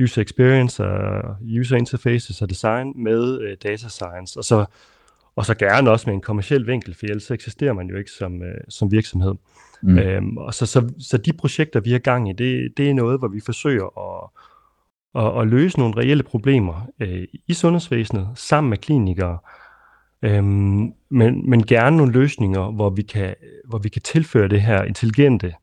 [0.02, 4.64] user experience og user interfaces og design med uh, data science, og så,
[5.36, 8.34] og så gerne også med en kommersiel vinkel, for ellers eksisterer man jo ikke som,
[8.34, 9.34] uh, som virksomhed.
[9.82, 9.98] Mm.
[9.98, 13.18] Øhm, og så, så, så de projekter, vi har gang i, det, det er noget,
[13.18, 14.30] hvor vi forsøger at,
[15.22, 19.38] at, at løse nogle reelle problemer uh, i sundhedsvæsenet sammen med klinikere,
[20.22, 23.34] Øhm, men, men gerne nogle løsninger, hvor vi, kan,
[23.68, 25.54] hvor vi kan tilføre det her intelligente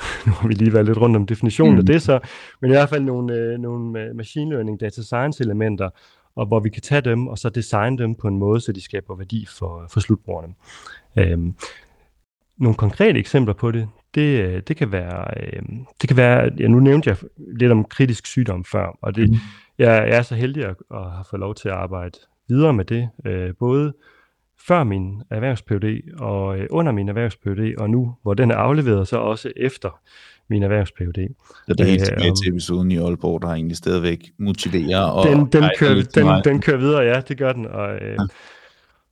[0.26, 1.78] nu har vi lige været lidt rundt om definitionen mm.
[1.78, 2.18] af det så,
[2.60, 5.90] men i hvert fald nogle, øh, nogle machine learning, data science elementer,
[6.36, 8.80] og hvor vi kan tage dem og så designe dem på en måde, så de
[8.80, 10.54] skaber værdi for, for slutbrugerne.
[11.16, 11.54] Øhm,
[12.58, 15.62] nogle konkrete eksempler på det, det, øh, det kan være, øh,
[16.00, 17.16] det kan være, ja, nu nævnte jeg
[17.58, 19.36] lidt om kritisk sygdom før, og det, mm.
[19.78, 22.84] jeg, jeg er så heldig at, at have fået lov til at arbejde videre med
[22.84, 23.92] det, øh, både
[24.66, 25.64] før min erhvervs
[26.20, 27.38] og øh, under min erhvervs
[27.78, 30.00] og nu, hvor den er afleveret, så også efter
[30.50, 31.34] min erhvervs -PhD.
[31.66, 35.26] Så det er helt tilbage til episoden i Aalborg, der egentlig stadigvæk motiverer og...
[35.26, 37.66] Den, den, kører, den, den kører videre, ja, det gør den.
[37.66, 38.16] Og, øh, ja.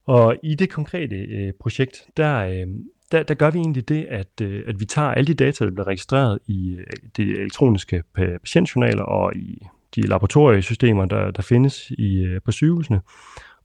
[0.06, 2.66] og i det konkrete øh, projekt, der, øh,
[3.12, 5.70] der, der gør vi egentlig det, at, øh, at vi tager alle de data, der
[5.70, 12.24] bliver registreret i øh, de elektroniske patientjournaler og i de laboratoriesystemer, der, der findes i,
[12.24, 13.00] øh, på sygehusene,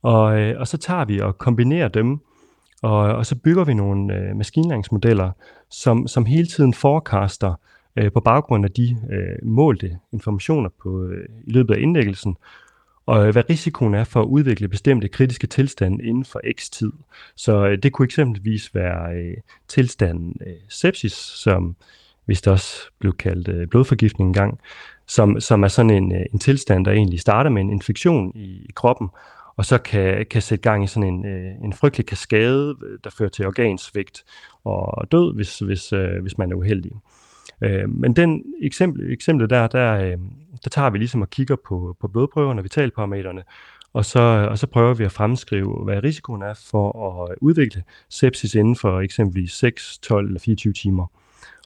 [0.03, 2.19] og, øh, og så tager vi og kombinerer dem,
[2.83, 5.31] Og, og så bygger vi nogle øh, maskinlæringsmodeller,
[5.69, 7.53] som, som hele tiden forecaster
[7.95, 12.35] øh, på baggrund af de øh, målte informationer på, øh, i løbet af indlæggelsen,
[13.05, 16.91] og øh, hvad risikoen er for at udvikle bestemte kritiske tilstande inden for x tid.
[17.35, 19.37] Så øh, det kunne eksempelvis være øh,
[19.67, 21.75] tilstanden øh, sepsis, som
[22.25, 24.59] hvis det også blev kaldt øh, blodforgiftning engang,
[25.07, 28.65] som, som er sådan en, øh, en tilstand, der egentlig starter med en infektion i,
[28.69, 29.09] i kroppen,
[29.57, 33.09] og så kan, kan sætte gang i sådan en, øh, en frygtelig kaskade, øh, der
[33.09, 34.23] fører til organsvigt
[34.63, 36.91] og død, hvis, hvis, øh, hvis man er uheldig.
[37.87, 40.15] Men den eksempel, eksempel der, der,
[40.63, 43.43] der tager vi ligesom og kigger på, på blodprøverne, vitalparametrene,
[43.93, 48.55] og så, og så prøver vi at fremskrive, hvad risikoen er for at udvikle sepsis
[48.55, 51.05] inden for eksempelvis 6, 12 eller 24 timer.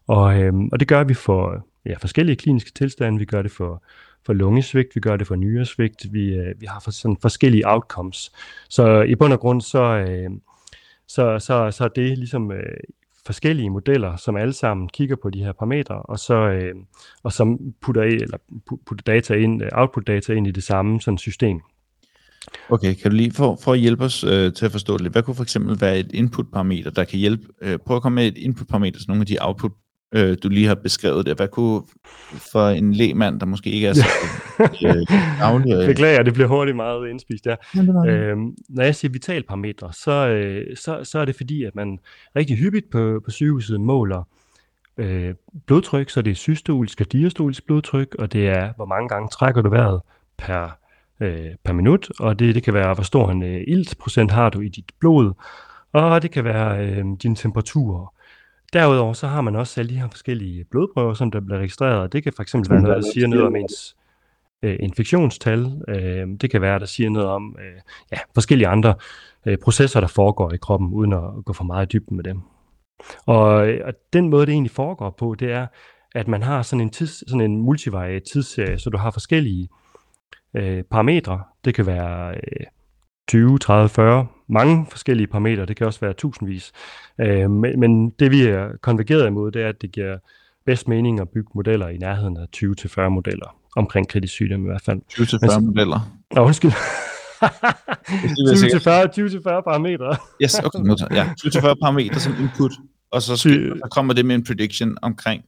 [0.08, 0.24] Og,
[0.72, 3.20] og det gør vi for ja, forskellige kliniske tilstande.
[3.20, 3.84] Vi gør det for,
[4.28, 8.32] for lungesvigt, vi gør det for nyresvigt, vi, øh, vi har for, sådan forskellige outcomes.
[8.70, 10.30] Så i bund og grund, så, øh,
[11.08, 12.78] så, så, så er det ligesom øh,
[13.26, 16.76] forskellige modeller, som alle sammen kigger på de her parametre, og så øh,
[17.24, 18.38] og som putter, eller
[18.86, 21.62] putter data ind, øh, output data ind i det samme sådan system.
[22.70, 25.14] Okay, kan du lige for, for at hjælpe os øh, til at forstå det lidt,
[25.14, 28.28] hvad kunne for eksempel være et input-parameter, der kan hjælpe, øh, prøv at komme med
[28.28, 29.72] et input-parameter til nogle af de output
[30.18, 31.36] øh, du lige har beskrevet det.
[31.36, 31.82] Hvad kunne
[32.52, 34.06] for en lægmand, der måske ikke er så
[34.84, 34.96] øh,
[35.82, 35.88] Øh...
[35.88, 37.56] Beklager, det bliver hurtigt meget indspist der.
[37.76, 42.00] Ja, øhm, når jeg siger vitalparametre, så, øh, så, så er det fordi, at man
[42.36, 44.24] rigtig hyppigt på, på sygehuset måler
[44.98, 45.34] øh,
[45.66, 49.62] blodtryk, så det er systolisk og diastolisk blodtryk, og det er, hvor mange gange trækker
[49.62, 50.02] du vejret
[50.38, 50.78] per,
[51.20, 54.62] øh, per minut, og det, det kan være, hvor stor en øh, iltprocent har du
[54.62, 55.34] i dit blod,
[55.94, 58.14] og det kan være øh, din temperatur,
[58.74, 62.14] Derudover så har man også alle de her forskellige blodprøver, som der bliver registreret.
[62.14, 63.96] Det kan fx være noget, der siger noget om ens
[64.64, 65.82] øh, infektionstal.
[65.88, 68.96] Øh, det kan være, der siger noget om øh, ja, forskellige andre
[69.46, 72.42] øh, processer, der foregår i kroppen, uden at gå for meget i dybden med dem.
[73.26, 73.48] Og,
[73.86, 75.68] og den måde, det egentlig foregår på, det er,
[76.16, 79.70] at man har sådan en, tids, sådan en multivariat tidsserie, så du har forskellige
[80.54, 81.44] øh, parametre.
[81.66, 82.66] Det kan være øh,
[83.28, 86.72] 20, 30, 40, mange forskellige parametre, det kan også være tusindvis.
[87.22, 90.18] Øh, men, men det vi er konvergeret imod, det er, at det giver
[90.66, 94.82] bedst mening at bygge modeller i nærheden af 20-40 modeller omkring kritisk sygdom i hvert
[94.82, 95.02] fald.
[95.12, 96.00] 20-40 modeller?
[96.32, 96.72] Nå, undskyld.
[99.06, 100.18] 20-40 parametre.
[100.44, 100.80] yes, okay.
[101.12, 102.72] Ja, 20-40 parametre som input,
[103.12, 105.44] og så, så kommer det med en prediction omkring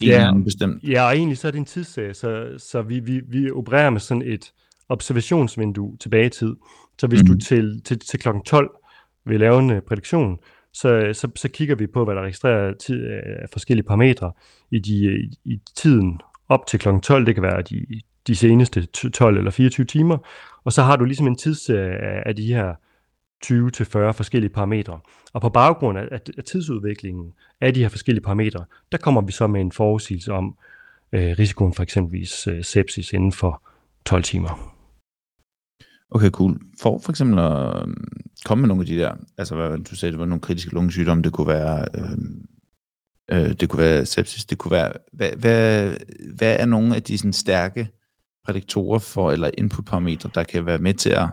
[0.00, 0.82] ja, bestemt.
[0.82, 4.00] Ja, og egentlig så er det en tidsserie, så, så vi, vi, vi opererer med
[4.00, 4.52] sådan et
[4.88, 6.56] observationsvindue tilbage i tid.
[7.00, 7.26] Så hvis mm.
[7.26, 7.40] du mhm.
[7.40, 8.28] til, til, til kl.
[8.46, 8.70] 12
[9.24, 10.38] vil lave en uh, prædiktion,
[10.72, 13.06] så, så, så kigger vi på, hvad der registrerer tid,
[13.42, 14.32] af forskellige parametre
[14.70, 16.88] i, de, i, i tiden op til kl.
[17.02, 17.26] 12.
[17.26, 17.86] Det kan være de,
[18.26, 20.18] de seneste 12 eller 24 timer.
[20.64, 22.74] Og så har du ligesom en tidsserie af, af de her
[23.46, 25.00] 20-40 forskellige parametre.
[25.32, 26.08] Og på baggrund af,
[26.38, 30.56] af tidsudviklingen af de her forskellige parametre, der kommer vi så med en forudsigelse om
[31.12, 33.62] øh, risikoen for eksempelvis øh, sepsis inden for
[34.06, 34.79] 12 timer.
[36.10, 36.60] Okay, cool.
[36.80, 40.12] For for eksempel at øhm, komme med nogle af de der, altså hvad du sagde,
[40.12, 42.18] det var nogle kritiske lungesygdomme, det kunne være, øh,
[43.30, 45.94] øh, det kunne være sepsis, det kunne være, hvad, hvad,
[46.34, 47.88] hvad er nogle af de sådan, stærke
[48.44, 51.28] prædiktorer for, eller inputparametre, der kan være med til at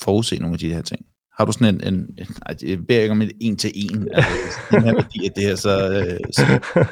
[0.00, 1.06] forudse nogle af de her ting?
[1.38, 4.60] Har du sådan en, en, en jeg beder ikke om et en til en, altså,
[4.70, 6.60] den her værdi af det her, så, øh, så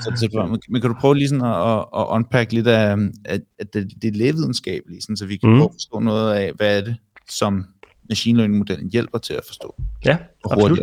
[0.00, 3.74] så, så, men kan du prøve lige sådan at, at, unpack lidt af, at, at
[3.74, 5.56] det, det lægevidenskabelige, sådan, så vi kan mm.
[5.56, 6.96] prøve at forstå noget af, hvad er det,
[7.28, 7.64] som
[8.08, 9.74] machine learning-modellen hjælper til at forstå?
[10.04, 10.16] Ja,
[10.50, 10.78] absolut.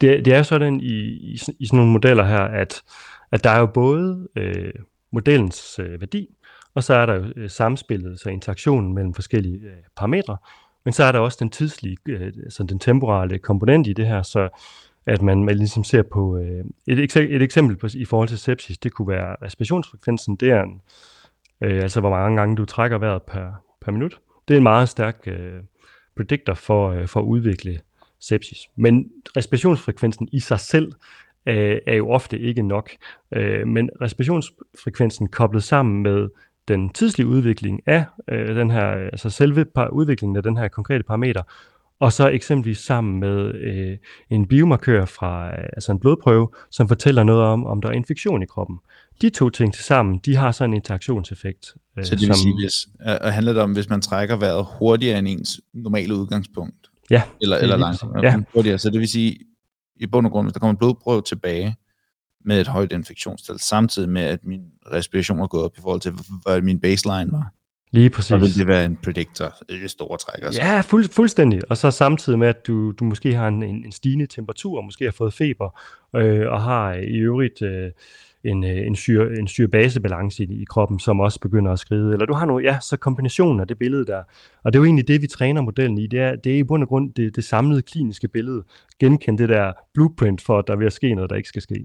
[0.00, 2.82] Det, det er jo sådan i, i, i sådan nogle modeller her, at,
[3.32, 4.72] at der er jo både øh,
[5.12, 6.28] modellens øh, værdi,
[6.74, 10.36] og så er der jo øh, samspillet, så interaktionen mellem forskellige øh, parametre,
[10.84, 14.22] men så er der også den tidslige, øh, altså den temporale komponent i det her,
[14.22, 14.48] så
[15.06, 18.78] at man, man ligesom ser på øh, et, et eksempel på, i forhold til sepsis,
[18.78, 20.80] det kunne være respirationsfrekvensen, det er en,
[21.60, 24.20] øh, altså hvor mange gange du trækker vejret per, per minut.
[24.48, 25.60] Det er en meget stærk øh,
[26.16, 27.80] predictor for, øh, for at udvikle
[28.20, 28.58] sepsis.
[28.76, 30.92] Men respirationsfrekvensen i sig selv
[31.46, 32.90] øh, er jo ofte ikke nok.
[33.32, 36.28] Øh, men respirationsfrekvensen koblet sammen med
[36.68, 41.04] den tidslige udvikling af øh, den her, altså selve par, udviklingen af den her konkrete
[41.04, 41.42] parameter,
[42.02, 43.98] og så eksempelvis sammen med øh,
[44.30, 48.42] en biomarkør fra øh, altså en blodprøve, som fortæller noget om, om der er infektion
[48.42, 48.78] i kroppen.
[49.20, 51.74] De to ting til sammen, de har så en interaktionseffekt.
[51.98, 52.88] Øh, så det vil som, sige, hvis,
[53.24, 56.90] øh, handler det om, hvis man trækker vejret hurtigere end ens normale udgangspunkt?
[57.10, 57.22] Ja.
[57.40, 58.22] Eller, eller langsomt?
[58.22, 58.36] Ja.
[58.54, 58.78] Hurtigere.
[58.78, 59.38] Så det vil sige,
[59.96, 61.76] i bund og grund, hvis der kommer en blodprøve tilbage
[62.44, 64.62] med et højt infektionstal, samtidig med, at min
[64.92, 66.12] respiration er gået op i forhold til,
[66.42, 67.52] hvad min baseline var,
[67.92, 68.28] Lige præcis.
[68.28, 70.44] Så vil det være en predictor i store træk.
[70.44, 70.60] Altså.
[70.62, 71.60] Ja, fuld, fuldstændig.
[71.70, 74.84] Og så samtidig med, at du, du måske har en, en, en stigende temperatur, og
[74.84, 75.80] måske har fået feber,
[76.16, 77.90] øh, og har i øvrigt øh,
[78.44, 82.12] en, øh, en, syre, en syre-base-balance i, i kroppen, som også begynder at skride.
[82.12, 84.22] Eller du har noget, ja, så kombinationen af det billede der.
[84.64, 86.06] Og det er jo egentlig det, vi træner modellen i.
[86.06, 88.62] Det er, det er i bund og grund det, det samlede kliniske billede.
[89.00, 91.84] Genkende det der blueprint for, at der vil ske noget, der ikke skal ske.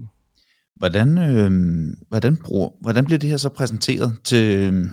[0.76, 1.50] Hvordan, øh,
[2.08, 4.84] hvordan, bruger, hvordan bliver det her så præsenteret til, øh,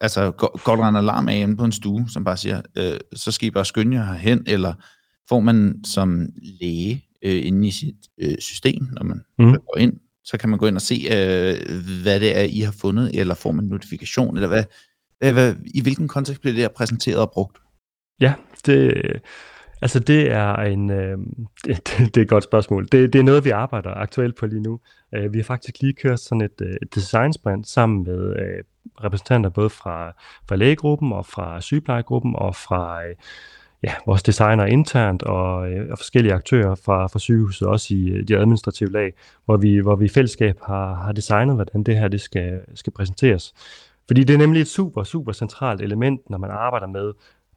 [0.00, 2.98] altså går, går der en alarm af inde på en stue, som bare siger, øh,
[3.12, 4.74] så skal I bare skynde jer herhen, eller
[5.28, 6.26] får man som
[6.60, 9.52] læge øh, inde i sit øh, system, når man mm.
[9.52, 9.92] går ind,
[10.24, 13.34] så kan man gå ind og se, øh, hvad det er, I har fundet, eller
[13.34, 14.64] får man notifikation, eller hvad,
[15.18, 17.58] hvad, hvad i hvilken kontekst bliver det her præsenteret og brugt?
[18.20, 18.34] Ja,
[18.66, 19.02] det,
[19.82, 21.18] altså det er en, øh,
[21.66, 22.88] det, det er et godt spørgsmål.
[22.92, 24.80] Det, det er noget, vi arbejder aktuelt på lige nu.
[25.14, 28.64] Øh, vi har faktisk lige kørt sådan et, øh, uh, design sprint sammen med øh,
[29.04, 30.12] repræsentanter både fra,
[30.48, 33.14] fra lægegruppen og fra sygeplejegruppen og fra øh,
[33.84, 38.28] ja, vores designer internt og, øh, og forskellige aktører fra, fra sygehuset, også i øh,
[38.28, 39.12] de administrative lag,
[39.44, 42.92] hvor vi, hvor vi i fællesskab har, har designet, hvordan det her det skal, skal
[42.92, 43.54] præsenteres.
[44.06, 47.12] Fordi det er nemlig et super, super centralt element, når man arbejder med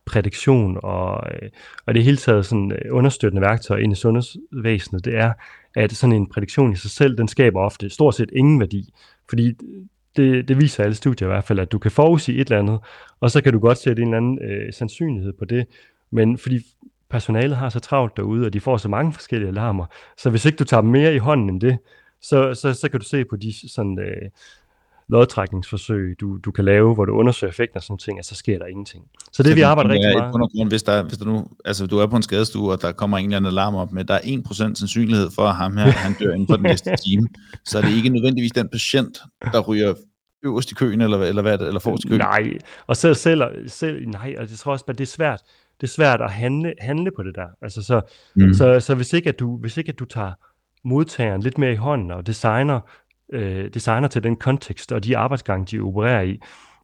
[0.08, 1.50] prædiktion og, øh,
[1.86, 5.34] og det hele taget sådan øh, understøttende værktøj ind i sundhedsvæsenet, det er,
[5.76, 8.93] at sådan en prædiktion i sig selv, den skaber ofte stort set ingen værdi.
[9.30, 9.54] Fordi
[10.15, 12.80] det, det viser alle studier i hvert fald, at du kan forudsige et eller andet,
[13.20, 15.65] og så kan du godt sætte en eller anden øh, sandsynlighed på det,
[16.12, 16.60] men fordi
[17.10, 19.86] personalet har så travlt derude, og de får så mange forskellige alarmer,
[20.17, 21.78] så hvis ikke du tager mere i hånden end det,
[22.22, 24.30] så, så, så kan du se på de sådan, øh,
[25.10, 28.58] lodtrækningsforsøg, du, du kan lave, hvor du undersøger effekten og sådan ting, at så sker
[28.60, 29.04] der ingenting.
[29.34, 30.32] Så det så vi arbejder rigtig meget.
[30.32, 33.17] Grund, hvis, der, hvis der nu, altså du er på en skadestue, og der kommer
[33.17, 36.13] en eller anden alarm op med, der er 1% sandsynlighed for, at ham her, han
[36.20, 37.28] dør inden for den næste time,
[37.65, 39.20] så er det ikke nødvendigvis den patient,
[39.54, 39.93] der ryger
[40.43, 42.20] øverst i køen, eller, eller hvad er eller forrest i køen?
[42.20, 45.41] Nej, og selv, selv, selv nej, og jeg tror også, at det er svært,
[45.82, 47.48] det er svært at handle, handle på det der.
[47.62, 48.02] Altså så,
[48.36, 48.54] mm.
[48.54, 50.32] så, så hvis, ikke, at du, hvis ikke at du tager
[50.84, 52.80] modtageren lidt mere i hånden og designer,
[53.34, 56.40] øh, designer til den kontekst og de arbejdsgange, de opererer i,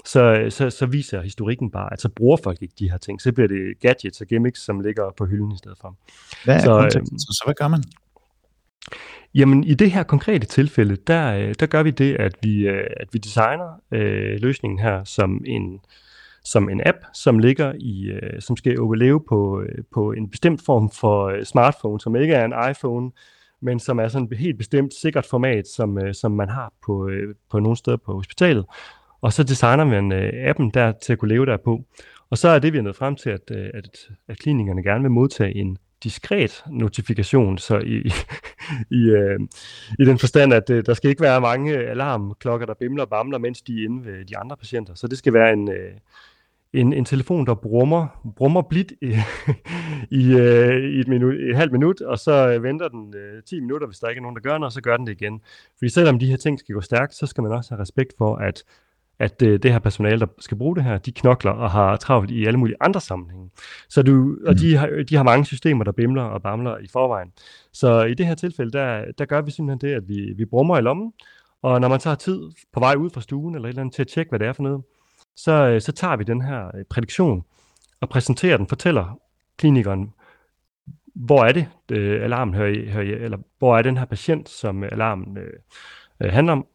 [0.05, 3.21] så, så, så viser historikken bare, at så bruger folk ikke de her ting.
[3.21, 5.95] Så bliver det gadgets og gimmicks, som ligger på hylden i stedet for.
[6.45, 7.83] Hvad er så, øh, så, så hvad gør man?
[9.35, 12.87] Jamen i det her konkrete tilfælde, der, øh, der gør vi det, at vi, øh,
[12.97, 15.79] at vi designer øh, løsningen her som en,
[16.43, 20.61] som en app, som ligger i, øh, som skal overleve på, øh, på en bestemt
[20.65, 23.11] form for øh, smartphone, som ikke er en iPhone,
[23.63, 27.07] men som er sådan et helt bestemt sikkert format, som, øh, som man har på,
[27.07, 28.65] øh, på nogle steder på hospitalet.
[29.21, 31.85] Og så designer man øh, appen der til at kunne leve der på.
[32.29, 35.01] Og så er det, vi er nået frem til, at, øh, at, at klinikerne gerne
[35.01, 37.97] vil modtage en diskret notifikation, så i,
[38.99, 39.39] i, øh,
[39.99, 43.09] i den forstand, at øh, der skal ikke være mange øh, alarmklokker, der bimler og
[43.09, 44.93] bamler, mens de er inde ved de andre patienter.
[44.95, 45.91] Så det skal være en, øh,
[46.73, 49.05] en, en telefon, der brummer, brummer blidt i,
[50.21, 53.59] i, øh, i et, minut, et halvt minut, og så øh, venter den øh, 10
[53.59, 55.41] minutter, hvis der ikke er nogen, der gør noget, og så gør den det igen.
[55.77, 58.35] Fordi selvom de her ting skal gå stærkt, så skal man også have respekt for,
[58.35, 58.63] at,
[59.19, 62.31] at øh, det her personale, der skal bruge det her, de knokler og har travlt
[62.31, 63.49] i alle mulige andre sammenhænge.
[63.89, 67.31] Så du, og de har, de har mange systemer, der bimler og bamler i forvejen.
[67.73, 70.77] Så i det her tilfælde, der, der gør vi simpelthen det, at vi, vi brummer
[70.77, 71.13] i lommen,
[71.61, 72.41] og når man tager tid
[72.73, 74.53] på vej ud fra stuen eller et eller andet til at tjekke, hvad det er
[74.53, 74.83] for noget,
[75.35, 77.43] så, øh, så tager vi den her øh, prædiktion
[78.01, 79.19] og præsenterer den, fortæller
[79.57, 80.13] klinikeren,
[81.15, 84.49] hvor er det, øh, alarmen hører, i, hører i, eller hvor er den her patient,
[84.49, 86.65] som øh, alarmen øh, handler om,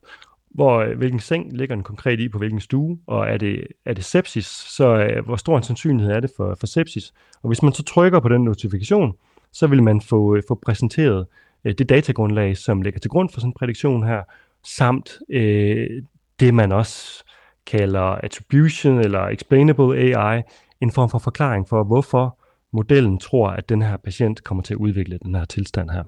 [0.51, 4.05] hvor, hvilken seng ligger den konkret i, på hvilken stue, og er det, er det
[4.05, 7.13] sepsis, så øh, hvor stor en sandsynlighed er det for, for sepsis.
[7.43, 9.15] Og hvis man så trykker på den notifikation,
[9.53, 11.27] så vil man få, øh, få præsenteret
[11.65, 14.23] øh, det datagrundlag, som ligger til grund for sådan en prædiktion her,
[14.65, 16.03] samt øh,
[16.41, 17.25] det, man også
[17.69, 20.43] kalder attribution eller explainable AI,
[20.81, 22.39] en form for forklaring for, hvorfor
[22.73, 26.05] modellen tror, at den her patient kommer til at udvikle den her tilstand her.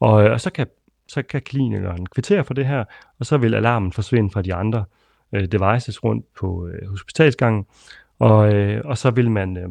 [0.00, 0.66] Og, øh, og så, kan,
[1.08, 2.84] så kan klinikeren kvittere for det her,
[3.18, 4.84] og så vil alarmen forsvinde fra de andre
[5.32, 7.66] øh, devices rundt på øh, hospitalsgangen,
[8.18, 9.68] og, øh, og så vil man, øh,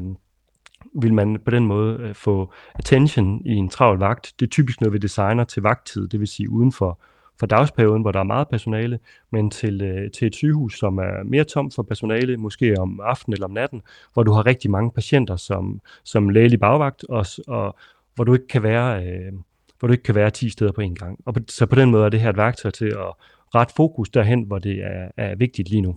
[1.01, 4.33] vil man på den måde øh, få attention i en travl vagt.
[4.39, 6.99] Det er typisk noget, vi designer til vagttid, det vil sige uden for
[7.39, 8.99] for dagsperioden, hvor der er meget personale,
[9.31, 13.33] men til, øh, til et sygehus, som er mere tomt for personale, måske om aftenen
[13.33, 13.81] eller om natten,
[14.13, 17.75] hvor du har rigtig mange patienter som, som lægelig bagvagt, og, og
[18.15, 19.05] hvor du ikke kan være...
[19.05, 19.33] Øh,
[19.79, 21.19] hvor du ikke kan være 10 steder på en gang.
[21.25, 23.13] Og på, så på den måde er det her et værktøj til at
[23.55, 25.95] rette fokus derhen, hvor det er, er vigtigt lige nu.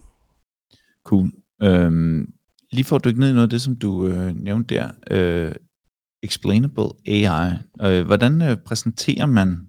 [1.04, 1.30] Cool.
[1.62, 2.32] Øhm,
[2.72, 5.54] lige for at dykke ned i noget af det, som du øh, nævnte der, øh,
[6.22, 7.50] explainable AI.
[7.82, 9.66] Øh, hvordan øh, præsenterer man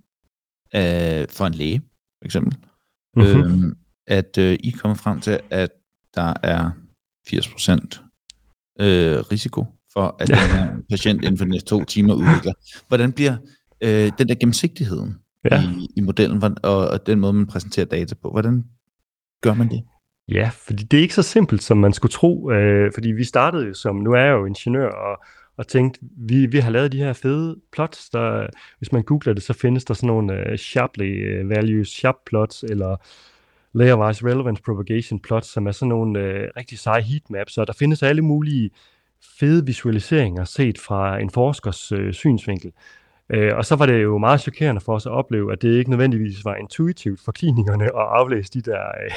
[0.76, 1.82] øh, for en læge,
[2.22, 2.58] for eksempel,
[3.16, 3.66] mm-hmm.
[3.66, 3.76] øh,
[4.08, 5.70] at øh, I kommer frem til, at
[6.16, 6.72] der er
[7.28, 8.10] 80%
[8.80, 12.54] øh, risiko for, at den her patient inden for de næste to timer udvikler.
[12.88, 13.38] Hvordan bliver
[13.82, 15.18] øh, den der gennemsigtigheden
[15.52, 15.64] ja.
[15.64, 18.64] i, i modellen og, og den måde, man præsenterer data på, hvordan
[19.42, 19.84] gør man det?
[20.28, 23.66] Ja, fordi det er ikke så simpelt, som man skulle tro, øh, fordi vi startede
[23.68, 25.24] jo som, nu er jeg jo ingeniør, og,
[25.60, 28.48] og tænkte, vi, vi har lavet de her fede plots, der,
[28.78, 32.64] hvis man googler det, så findes der sådan nogle uh, Shapley uh, values, Sharp plots,
[32.64, 32.96] eller
[33.74, 38.04] layer-wise relevance propagation plots, som er sådan nogle uh, rigtig seje heatmaps, og der findes
[38.04, 38.70] alle mulige
[39.40, 42.72] fede visualiseringer set fra en forskers uh, synsvinkel.
[43.34, 45.90] Øh, og så var det jo meget chokerende for os at opleve, at det ikke
[45.90, 49.12] nødvendigvis var intuitivt for klinikerne at aflæse de der, øh,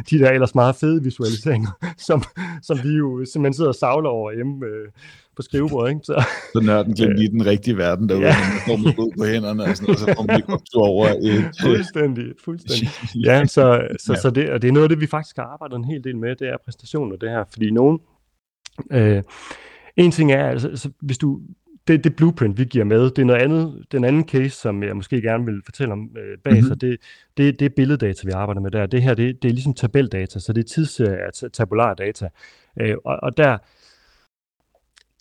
[0.10, 1.70] de der ellers meget fede visualiseringer,
[2.08, 2.22] som,
[2.62, 4.88] som vi jo simpelthen sidder og savler over hjemme øh,
[5.36, 5.90] på skrivebordet.
[5.90, 6.00] Ikke?
[6.04, 8.34] Så, så nørden glemte lige den rigtige verden derude, ja.
[8.38, 11.50] man står med på hænderne, og, sådan, og så får man lige over et...
[11.62, 12.88] Fuldstændig, fuldstændig.
[13.24, 15.76] Ja, så, så, så det, og det er noget af det, vi faktisk har arbejdet
[15.76, 17.98] en hel del med, det er præstationer, det her, fordi nogen...
[18.92, 19.22] Øh,
[19.96, 21.40] en ting er, altså, hvis du
[21.88, 24.96] det, det blueprint, vi giver med, det er noget andet, den anden case, som jeg
[24.96, 26.68] måske gerne vil fortælle om øh, bag mm-hmm.
[26.68, 26.96] sig, det,
[27.36, 28.86] det, det er billeddata, vi arbejder med der.
[28.86, 32.28] Det her, det, det er ligesom tabeldata, så det er tidsserie tabular data.
[32.80, 33.58] Øh, og, og der,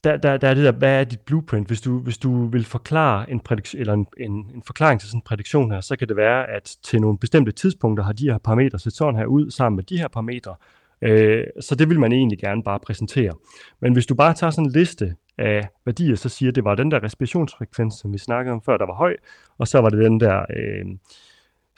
[0.04, 1.68] der, der, der er det der, hvad er dit blueprint?
[1.68, 5.18] Hvis du, hvis du vil forklare en, prædik- eller en, en, en forklaring til sådan
[5.18, 8.38] en prædiktion her, så kan det være, at til nogle bestemte tidspunkter har de her
[8.38, 10.56] parametre set sådan her ud sammen med de her parametre.
[11.02, 13.34] Øh, så det vil man egentlig gerne bare præsentere.
[13.80, 16.76] Men hvis du bare tager sådan en liste af værdier, så siger, at det var
[16.76, 19.16] den der respirationsfrekvens, som vi snakkede om før, der var høj,
[19.58, 20.86] og så var det den der øh,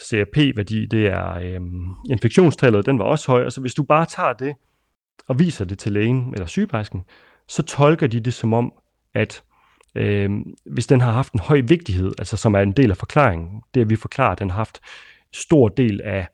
[0.01, 1.61] CRP-værdi, det er øh,
[2.09, 4.55] infektionstallet, den var også høj, og så hvis du bare tager det
[5.28, 7.03] og viser det til lægen eller sygeplejersken,
[7.48, 8.74] så tolker de det som om,
[9.14, 9.43] at
[9.96, 10.30] øh,
[10.66, 13.82] hvis den har haft en høj vigtighed, altså som er en del af forklaringen, det
[13.82, 14.80] at vi forklarer, at den har haft
[15.34, 16.28] stor del af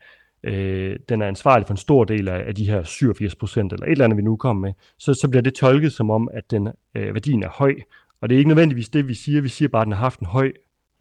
[0.43, 3.85] øh, den er ansvarlig for en stor del af, af de her 87 procent, eller
[3.85, 6.51] et eller andet, vi nu kommer med, så, så bliver det tolket som om, at
[6.51, 7.75] den øh, værdien er høj.
[8.21, 9.41] Og det er ikke nødvendigvis det, vi siger.
[9.41, 10.51] Vi siger bare, at den har haft en høj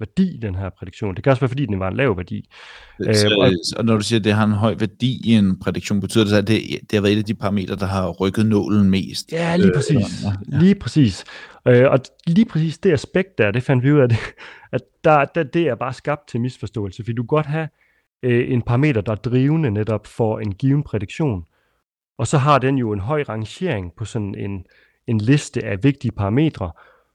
[0.01, 1.15] værdi, den her prædiktion.
[1.15, 2.51] Det kan også være, fordi den var en lav værdi.
[3.01, 5.59] Så, øh, og, og når du siger, at det har en høj værdi i en
[5.59, 8.09] prædiktion, betyder det så, at det, det har været et af de parametre, der har
[8.11, 9.33] rykket nålen mest?
[9.33, 9.97] Ja, lige præcis.
[9.97, 10.59] Øh, ja.
[10.59, 11.25] Lige præcis.
[11.69, 14.19] Øh, og lige præcis det aspekt der, det fandt vi ud af, det,
[14.73, 17.69] at der, der, det er bare skabt til misforståelse, fordi du kan godt have
[18.23, 21.45] øh, en parameter, der er drivende netop for en given prædiktion.
[22.19, 24.65] Og så har den jo en høj rangering på sådan en,
[25.07, 26.73] en liste af vigtige parametre,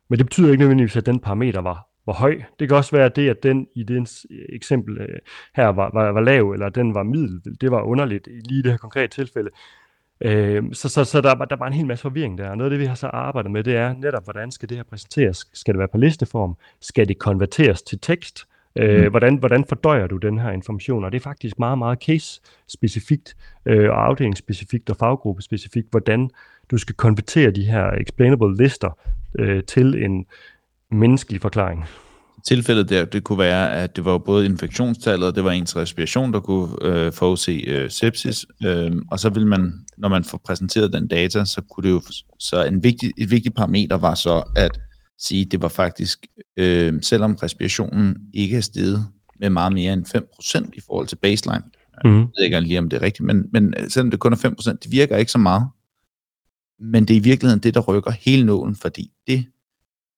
[0.10, 2.42] men det betyder ikke nødvendigvis, at den parameter var, var høj.
[2.60, 5.20] Det kan også være det, at den i det eksempel øh,
[5.56, 7.42] her var, var, var lav, eller den var middel.
[7.62, 9.50] Det var underligt i lige det her konkrete tilfælde.
[10.22, 12.56] Øh, så så, så der, der er bare en hel masse forvirring der.
[12.56, 14.84] Noget af det, vi har så arbejdet med, det er netop, hvordan skal det her
[14.84, 15.48] præsenteres?
[15.54, 16.58] Skal det være på listeform?
[16.82, 18.46] Skal det konverteres til tekst?
[18.76, 19.12] Øh, mm.
[19.12, 21.04] hvordan, hvordan fordøjer du den her information?
[21.04, 23.36] Og det er faktisk meget, meget case-specifikt
[23.66, 26.30] øh, og afdelingsspecifikt og faggruppe-specifikt, hvordan
[26.72, 28.98] du skal konvertere de her explainable lister
[29.40, 30.26] øh, til en
[30.92, 31.86] menneskelig forklaring.
[32.48, 36.34] Tilfældet der, det kunne være, at det var både infektionstallet, og det var ens respiration,
[36.34, 40.94] der kunne øh, forudse øh, sepsis, øh, og så vil man, når man får præsenteret
[40.94, 42.02] den data, så kunne det jo,
[42.40, 44.80] så en vigtig, et vigtigt parameter var så, at
[45.20, 46.26] sige, det var faktisk,
[46.58, 49.06] øh, selvom respirationen ikke er steget
[49.40, 50.06] med meget mere end
[50.66, 51.64] 5% i forhold til baseline,
[52.04, 52.20] mm.
[52.20, 54.78] jeg ved ikke lige, om det er rigtigt, men, men selvom det kun er 5%,
[54.84, 55.68] det virker ikke så meget.
[56.80, 59.46] Men det er i virkeligheden det, der rykker hele nålen, fordi det,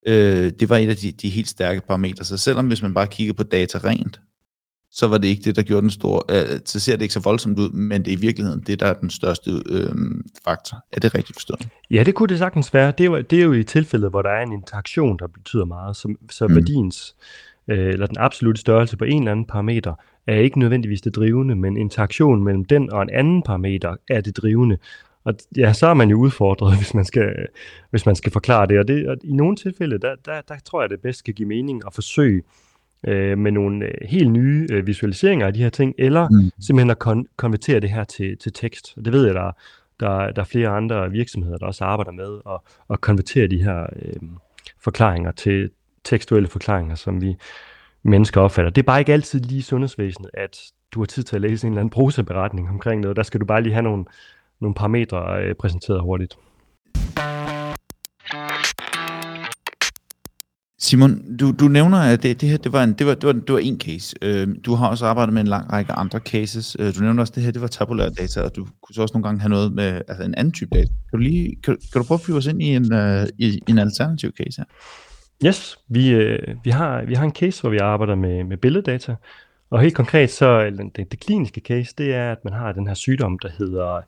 [0.07, 2.25] øh, det var et af de, de helt stærke parametre.
[2.25, 4.19] Så selvom hvis man bare kigger på data rent,
[4.91, 7.19] så var det ikke det, der gjorde den store, øh, så ser det ikke så
[7.19, 9.89] voldsomt ud, men det er i virkeligheden det, der er den største øh,
[10.43, 10.77] faktor.
[10.91, 11.67] Er det rigtigt forstået?
[11.91, 12.93] Ja, det kunne det sagtens være.
[12.97, 15.65] Det er, jo, det er jo i tilfældet, hvor der er en interaktion, der betyder
[15.65, 16.55] meget, så, så mm.
[16.55, 17.15] værdiens,
[17.67, 19.93] øh, eller den absolute størrelse på en eller anden parameter,
[20.27, 24.37] er ikke nødvendigvis det drivende, men interaktionen mellem den og en anden parameter er det
[24.37, 24.77] drivende.
[25.27, 27.47] Og ja, så er man jo udfordret, hvis man skal,
[27.89, 28.79] hvis man skal forklare det.
[28.79, 31.47] Og, det, og i nogle tilfælde, der, der, der tror jeg, det bedst skal give
[31.47, 32.43] mening at forsøge
[33.07, 36.51] øh, med nogle øh, helt nye øh, visualiseringer af de her ting, eller mm.
[36.59, 38.93] simpelthen at kon- konvertere det her til, til tekst.
[38.97, 39.51] Og det ved jeg, der,
[39.99, 42.59] der, der er flere andre virksomheder, der også arbejder med at,
[42.89, 44.21] at konvertere de her øh,
[44.79, 45.69] forklaringer til
[46.03, 47.35] tekstuelle forklaringer, som vi
[48.03, 48.71] mennesker opfatter.
[48.71, 50.59] Det er bare ikke altid lige sundhedsvæsenet, at
[50.91, 53.17] du har tid til at læse en eller anden prosaberetning omkring noget.
[53.17, 54.05] Der skal du bare lige have nogle,
[54.61, 56.37] nogle parametre øh, præsenteret hurtigt.
[60.79, 63.33] Simon, du, du nævner, at det, det her det var, en, det var, det var,
[63.33, 64.15] det var en case.
[64.21, 66.77] Øh, du har også arbejdet med en lang række andre cases.
[66.79, 69.01] Øh, du nævner også, at det her det var tabulære data, og du kunne så
[69.01, 70.87] også nogle gange have noget med altså en anden type data.
[70.87, 73.59] Kan du, lige, kan, kan du prøve at flyve os ind i en, uh, i,
[73.67, 74.65] en alternativ case her?
[75.45, 79.15] Yes, vi, øh, vi, har, vi har en case, hvor vi arbejder med, med billeddata.
[79.69, 82.93] Og helt konkret, så det, det kliniske case, det er, at man har den her
[82.93, 84.01] sygdom, der hedder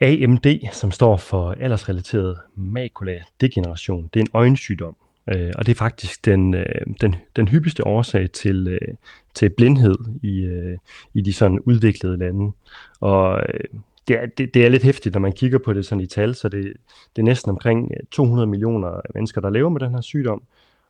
[0.00, 4.10] AMD, som står for aldersrelateret makuladegeneration.
[4.14, 4.96] Det er en øjensygdom,
[5.28, 8.94] øh, og det er faktisk den, øh, den, den hyppigste årsag til, øh,
[9.34, 10.78] til blindhed i, øh,
[11.14, 12.52] i de sådan udviklede lande.
[13.00, 16.04] Og øh, det, er, det, det er lidt hæftigt, når man kigger på det sådan
[16.04, 16.72] i tal, så det,
[17.16, 20.42] det er næsten omkring øh, 200 millioner mennesker, der lever med den her sygdom,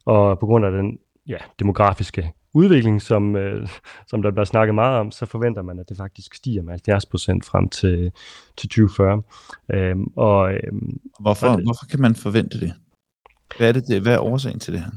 [0.05, 3.69] og på grund af den ja, demografiske udvikling, som, øh,
[4.07, 7.07] som der bliver snakket meget om, så forventer man, at det faktisk stiger med 70
[7.07, 8.13] procent frem til,
[8.57, 9.23] til 2040.
[9.73, 12.75] Øhm, og, øhm, hvorfor, og, hvorfor kan man forvente det?
[13.59, 14.91] Hvad er, det, det, hvad er årsagen til det her?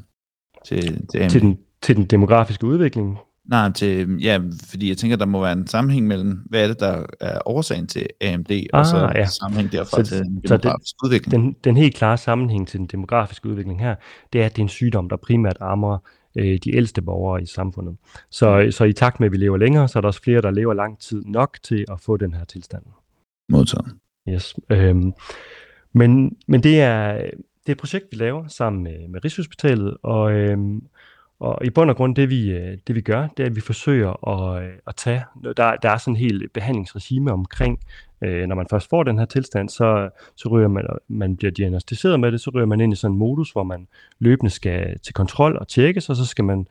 [0.66, 3.18] Til, til, til, den, til den demografiske udvikling?
[3.49, 4.39] Nej, til, ja,
[4.70, 7.88] fordi jeg tænker, der må være en sammenhæng mellem, hvad er det, der er årsagen
[7.88, 9.26] til AMD, ah, og så ja.
[9.26, 11.43] sammenhæng derfra så, til den demografiske så udvikling.
[11.43, 13.95] Den, den helt klare sammenhæng til den demografiske udvikling her,
[14.34, 15.97] det er, at det er en sygdom, der primært rammer
[16.39, 17.97] øh, de ældste borgere i samfundet.
[18.29, 20.51] Så, så i takt med, at vi lever længere, så er der også flere, der
[20.51, 22.83] lever lang tid nok til at få den her tilstand.
[23.49, 23.95] Modtaget.
[24.29, 24.55] Yes.
[24.69, 25.13] Øhm,
[25.93, 30.31] men, men det er, det er et projekt, vi laver sammen med, med Rigshospitalet, og,
[30.31, 30.81] øhm,
[31.39, 33.61] og i bund og grund, det vi, øh, det vi gør, det er, at vi
[33.61, 37.79] forsøger at, øh, at tage, der, der er sådan en helt behandlingsregime omkring,
[38.22, 42.20] øh, når man først får den her tilstand, så, så ryger man, man bliver diagnostiseret
[42.20, 43.88] med det, så ryger man ind i sådan en modus, hvor man
[44.20, 46.67] løbende skal til kontrol og tjekkes, og så skal man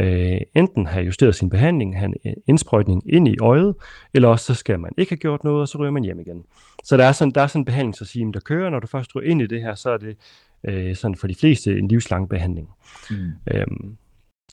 [0.00, 3.74] øh, enten have justeret sin behandling, have en indsprøjtning ind i øjet,
[4.14, 6.44] eller også så skal man ikke have gjort noget, og så ryger man hjem igen.
[6.84, 9.30] Så der er sådan, der er sådan en behandlingsregime, der kører, når du først ryger
[9.30, 10.16] ind i det her, så er det
[10.64, 12.68] øh, sådan for de fleste en livslang behandling.
[13.10, 13.16] Mm.
[13.50, 13.96] Øhm,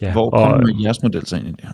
[0.01, 1.71] Ja, Hvor kommer og, jeres model så ind i det her?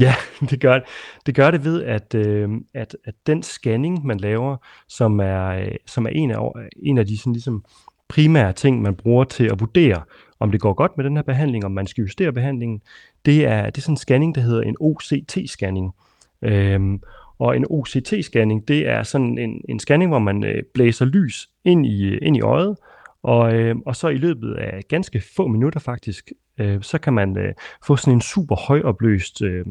[0.00, 0.14] Ja,
[0.50, 0.78] det gør,
[1.26, 4.56] det gør det ved, at, øh, at, at den scanning, man laver,
[4.88, 6.50] som er, øh, som er en, af,
[6.82, 7.64] en af de sådan ligesom
[8.08, 10.02] primære ting, man bruger til at vurdere,
[10.40, 12.80] om det går godt med den her behandling, om man skal justere behandlingen,
[13.26, 15.94] det er, det er sådan en scanning, der hedder en OCT-scanning.
[16.42, 17.02] Øhm,
[17.38, 21.86] og en OCT-scanning, det er sådan en, en scanning, hvor man øh, blæser lys ind
[21.86, 22.76] i, ind i øjet,
[23.22, 27.38] og, øh, og så i løbet af ganske få minutter faktisk, øh, så kan man
[27.38, 27.54] øh,
[27.86, 29.66] få sådan en super højopløst, øh,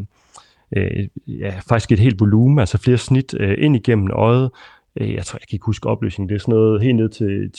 [0.78, 4.52] øh, ja, faktisk et helt volumen, altså flere snit øh, ind igennem øjet.
[5.02, 7.52] Øh, jeg tror, jeg kan ikke huske opløsningen, det er sådan noget helt ned til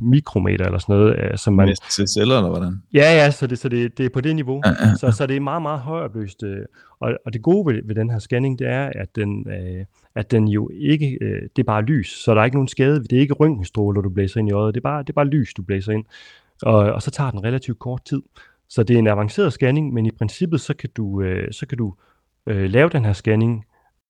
[0.00, 1.18] 10-15 mikrometer eller sådan noget.
[1.18, 2.82] Øh, som man, Næsten til celler, eller hvordan?
[2.94, 4.62] Ja, ja, så det, så det, det er på det niveau.
[4.66, 4.94] Ja, ja.
[4.96, 6.42] Så, så det er meget, meget højopløst.
[6.42, 6.58] Øh,
[7.00, 10.30] og, og det gode ved, ved den her scanning, det er, at den, øh, at
[10.30, 13.04] den jo ikke, øh, det er bare lys, så der er ikke nogen skade.
[13.04, 15.26] Det er ikke røntgenstråler, du blæser ind i øjet, det er bare, det er bare
[15.26, 16.04] lys, du blæser ind.
[16.62, 18.22] Og, og så tager den relativt kort tid.
[18.68, 21.78] Så det er en avanceret scanning, men i princippet, så kan du, øh, så kan
[21.78, 21.94] du
[22.46, 23.64] øh, lave den her scanning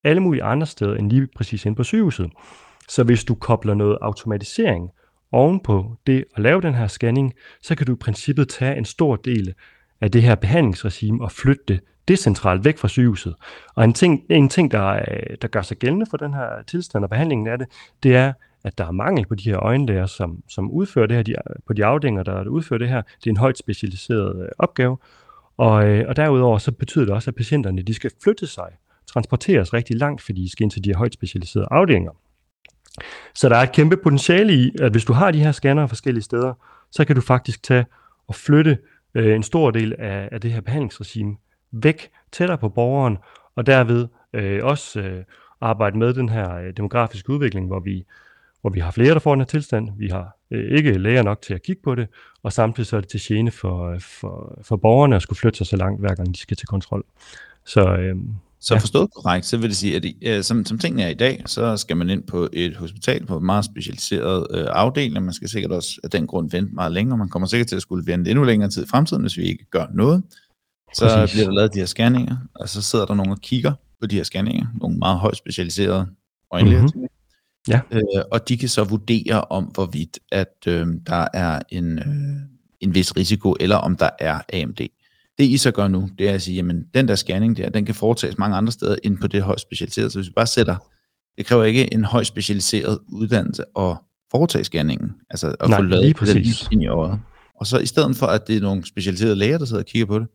[0.04, 2.30] alle mulige andre steder end lige præcis ind på sygehuset.
[2.88, 4.90] Så hvis du kobler noget automatisering
[5.32, 9.16] ovenpå det at lave den her scanning, så kan du i princippet tage en stor
[9.16, 9.54] del
[10.00, 13.34] af det her behandlingsregime og flytte det decentralt væk fra sygehuset.
[13.74, 15.00] Og en ting, en ting der,
[15.42, 17.68] der gør sig gældende for den her tilstand og behandlingen af det,
[18.02, 18.32] det er,
[18.64, 21.34] at der er mangel på de her øjenlæger, som, som udfører det her, de,
[21.66, 23.02] på de afdelinger, der, udfører det her.
[23.02, 24.96] Det er en højt specialiseret øh, opgave.
[25.56, 28.68] Og, øh, og derudover så betyder det også, at patienterne de skal flytte sig,
[29.12, 32.12] transporteres rigtig langt, fordi de skal ind til de her højt specialiserede afdelinger.
[33.34, 36.22] Så der er et kæmpe potentiale i, at hvis du har de her scanner forskellige
[36.22, 36.54] steder,
[36.90, 37.86] så kan du faktisk tage
[38.28, 38.78] og flytte
[39.14, 41.36] øh, en stor del af, af det her behandlingsregime
[41.72, 43.18] væk, tættere på borgeren,
[43.56, 45.24] og derved øh, også øh,
[45.60, 48.04] arbejde med den her øh, demografiske udvikling, hvor vi,
[48.60, 49.88] hvor vi har flere, der får den her tilstand.
[49.98, 52.08] Vi har øh, ikke læger nok til at kigge på det,
[52.42, 55.56] og samtidig så er det til gene for, øh, for, for borgerne at skulle flytte
[55.56, 57.04] sig så langt, hver gang de skal til kontrol.
[57.64, 58.16] Så, øh,
[58.60, 58.80] så ja.
[58.80, 61.76] forstået korrekt, så vil det sige, at øh, som, som tingene er i dag, så
[61.76, 65.72] skal man ind på et hospital på en meget specialiseret øh, afdeling, man skal sikkert
[65.72, 68.44] også af den grund vente meget længere, man kommer sikkert til at skulle vente endnu
[68.44, 70.22] længere tid i fremtiden, hvis vi ikke gør noget.
[70.94, 71.34] Så Præcis.
[71.34, 74.16] bliver der lavet de her scanninger, og så sidder der nogen og kigger på de
[74.16, 76.06] her scanninger, nogle meget højt specialiserede
[76.50, 76.82] øjenlæger.
[76.82, 77.06] Mm-hmm.
[77.68, 77.80] Ja.
[77.90, 82.04] Øh, og de kan så vurdere om, hvorvidt at øh, der er en, øh,
[82.80, 84.80] en vis risiko, eller om der er AMD.
[85.40, 87.86] Det I så gør nu, det er at sige, jamen den der scanning der, den
[87.86, 90.10] kan foretages mange andre steder end på det højt specialiserede.
[90.10, 90.76] Så hvis vi bare sætter,
[91.38, 93.96] det kræver ikke en højt specialiseret uddannelse at
[94.30, 97.20] foretage scanningen, altså at Nej, få lavet det ind i øjet.
[97.54, 100.06] Og så i stedet for, at det er nogle specialiserede læger, der sidder og kigger
[100.06, 100.28] på det,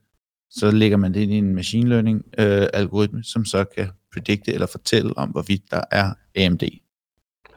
[0.50, 4.54] så lægger man det ind i en machine learning øh, algoritme, som så kan predikte
[4.54, 6.64] eller fortælle om, hvorvidt der er AMD.
[6.64, 6.68] Er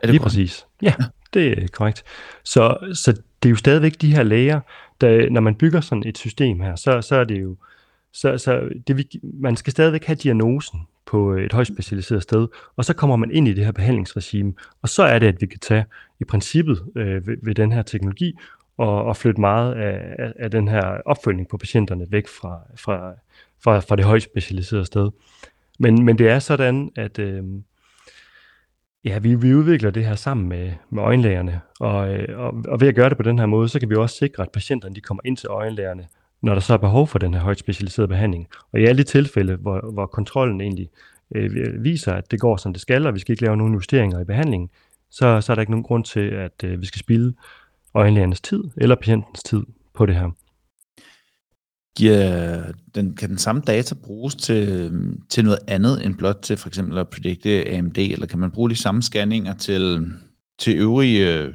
[0.02, 0.66] det Lige præcis.
[0.82, 0.94] Ja,
[1.34, 2.02] det er korrekt.
[2.44, 4.60] Så, så det er jo stadigvæk de her læger,
[5.00, 7.56] der, når man bygger sådan et system her, så, så er det jo,
[8.12, 12.48] så, så det, vi, man skal stadigvæk have diagnosen på øh, et højt specialiseret sted,
[12.76, 15.46] og så kommer man ind i det her behandlingsregime, og så er det, at vi
[15.46, 15.84] kan tage
[16.20, 18.34] i princippet øh, ved, ved den her teknologi
[18.76, 23.12] og, og flytte meget af, af, af den her opfølgning på patienterne væk fra, fra,
[23.64, 25.10] fra, fra det højt specialiserede sted.
[25.78, 27.44] Men, men det er sådan, at, øh,
[29.04, 32.88] Ja, vi, vi udvikler det her sammen med, med øjenlægerne, og, øh, og, og ved
[32.88, 35.00] at gøre det på den her måde, så kan vi også sikre, at patienterne de
[35.00, 36.06] kommer ind til øjenlægerne,
[36.42, 38.48] når der så er behov for den her højt specialiserede behandling.
[38.72, 40.88] Og i alle de tilfælde, hvor, hvor kontrollen egentlig
[41.34, 44.20] øh, viser, at det går som det skal, og vi skal ikke lave nogen justeringer
[44.20, 44.70] i behandlingen,
[45.10, 47.34] så, så er der ikke nogen grund til, at øh, vi skal spille
[47.94, 49.62] øjenlægernes tid eller patientens tid
[49.94, 50.30] på det her.
[51.96, 52.62] Giver
[52.94, 54.92] den, kan den samme data bruges til,
[55.30, 58.70] til noget andet end blot til for eksempel at predikte AMD, eller kan man bruge
[58.70, 60.06] de samme scanninger til,
[60.58, 61.52] til øvrige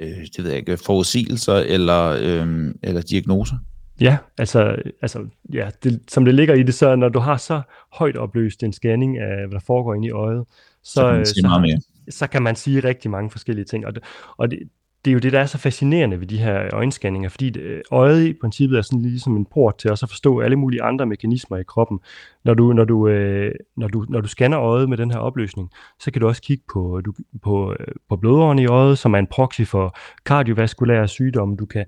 [0.00, 3.56] øh, det ved jeg ikke, forudsigelser eller, øh, eller diagnoser?
[4.00, 7.62] Ja, altså, altså ja, det, som det ligger i det, så når du har så
[7.92, 10.44] højt opløst en scanning af, hvad der foregår inde i øjet,
[10.82, 11.80] så, så, kan, så, meget mere.
[12.10, 13.86] så kan man sige rigtig mange forskellige ting.
[13.86, 14.02] Og det,
[14.36, 14.58] og det,
[15.06, 18.26] det er jo det, der er så fascinerende ved de her øjenscanninger, fordi det, øjet
[18.26, 21.56] i princippet er sådan ligesom en port til også at forstå alle mulige andre mekanismer
[21.56, 21.98] i kroppen.
[22.44, 25.70] Når du, når du, øh, når du, når du scanner øjet med den her opløsning,
[26.00, 29.18] så kan du også kigge på, du, på, øh, på blodårene i øjet, som er
[29.18, 31.56] en proxy for kardiovaskulære sygdomme.
[31.56, 31.84] Du kan,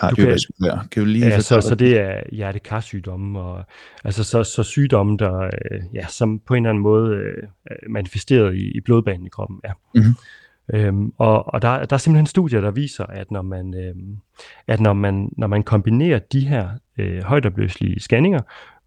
[0.00, 0.76] Kardiovaskulær.
[0.76, 3.64] Kan, kan du lige ja, så, så det er hjertekarsygdomme, og
[4.04, 7.42] altså så, så sygdomme, der, øh, ja, som på en eller anden måde øh,
[7.88, 9.60] manifesteret i, i blodbanen i kroppen.
[9.64, 9.72] Ja.
[9.94, 10.14] Mm-hmm.
[10.72, 14.16] Øhm, og og der, der er simpelthen studier, der viser, at når man, øhm,
[14.66, 16.68] at når man, når man kombinerer de her
[16.98, 18.40] øh, højtopløselige scanninger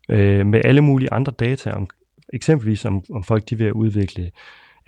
[0.09, 1.88] øh, med alle mulige andre data, om,
[2.33, 4.31] eksempelvis om, om folk de vil udvikle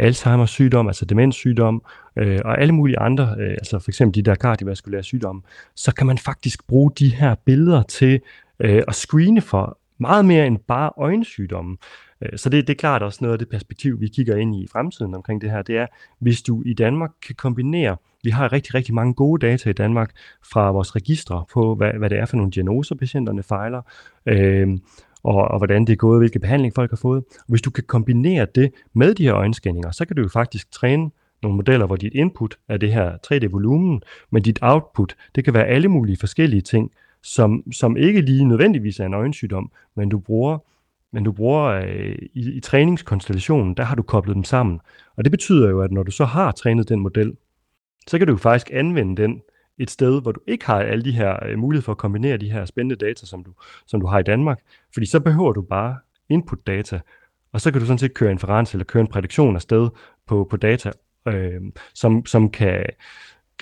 [0.03, 1.83] Alzheimer's sygdom, altså demenssygdom,
[2.15, 5.41] øh, og alle mulige andre, øh, altså for eksempel de der kardiovaskulære sygdomme,
[5.75, 8.21] så kan man faktisk bruge de her billeder til
[8.59, 11.77] øh, at screene for meget mere end bare øjensygdomme.
[12.21, 14.63] Øh, så det, det er klart også noget af det perspektiv, vi kigger ind i
[14.63, 15.87] i fremtiden omkring det her, det er,
[16.19, 20.11] hvis du i Danmark kan kombinere, vi har rigtig, rigtig mange gode data i Danmark
[20.51, 23.81] fra vores registre på, hvad, hvad det er for nogle diagnoser, patienterne fejler,
[24.25, 24.67] øh,
[25.23, 27.23] og, og hvordan det er gået, hvilke behandling folk har fået.
[27.39, 30.71] Og hvis du kan kombinere det med de her øjenscanninger, så kan du jo faktisk
[30.71, 31.09] træne
[31.43, 34.01] nogle modeller, hvor dit input er det her 3D-volumen,
[34.31, 36.91] men dit output, det kan være alle mulige forskellige ting,
[37.23, 40.59] som, som ikke lige nødvendigvis er en øjensygdom, men du bruger
[41.13, 44.79] men du bruger øh, i, i træningskonstellationen, der har du koblet dem sammen.
[45.15, 47.33] Og det betyder jo, at når du så har trænet den model,
[48.07, 49.41] så kan du faktisk anvende den
[49.77, 52.51] et sted, hvor du ikke har alle de her øh, muligheder for at kombinere de
[52.51, 53.51] her spændende data, som du,
[53.85, 54.59] som du har i Danmark.
[54.93, 55.97] Fordi så behøver du bare
[56.29, 56.99] input data,
[57.53, 59.89] og så kan du sådan set køre inferens eller køre en prædiktion afsted
[60.27, 60.91] på, på data,
[61.27, 61.61] øh,
[61.93, 62.85] som, som kan,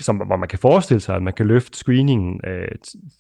[0.02, 2.68] som, hvor man kan forestille sig, at man kan løfte screeningen øh,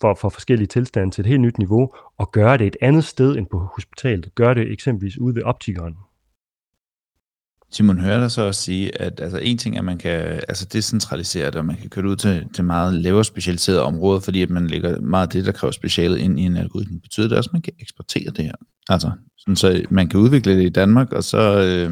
[0.01, 3.37] for, for forskellige tilstande til et helt nyt niveau, og gøre det et andet sted
[3.37, 4.35] end på hospitalet.
[4.35, 5.95] Gøre det eksempelvis ude ved optikeren.
[7.71, 10.65] Simon hører dig så også sige, at altså, en ting er, at man kan altså,
[10.73, 14.41] decentralisere det, og man kan køre det ud til, til meget lavere specialiserede områder, fordi
[14.41, 16.99] at man lægger meget af det, der kræver specialet ind i en algoritme.
[16.99, 18.53] Betyder det også, at man kan eksportere det her?
[18.89, 21.91] Altså, sådan, så man kan udvikle det i Danmark, og så, øh,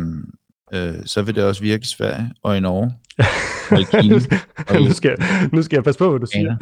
[0.74, 2.93] øh, så vil det også virke i Sverige og i Norge.
[3.71, 4.15] og i Kina,
[4.69, 6.55] og nu, skal jeg, nu skal jeg passe på, hvad du siger.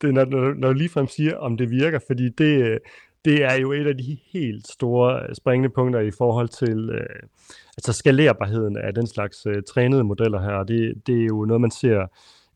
[0.00, 2.78] Det er, når, når, når du ligefrem siger, om det virker, fordi det,
[3.24, 7.28] det er jo et af de helt store springende punkter i forhold til øh,
[7.76, 10.64] altså skalerbarheden af den slags øh, trænede modeller her.
[10.64, 12.06] Det, det er jo noget, man ser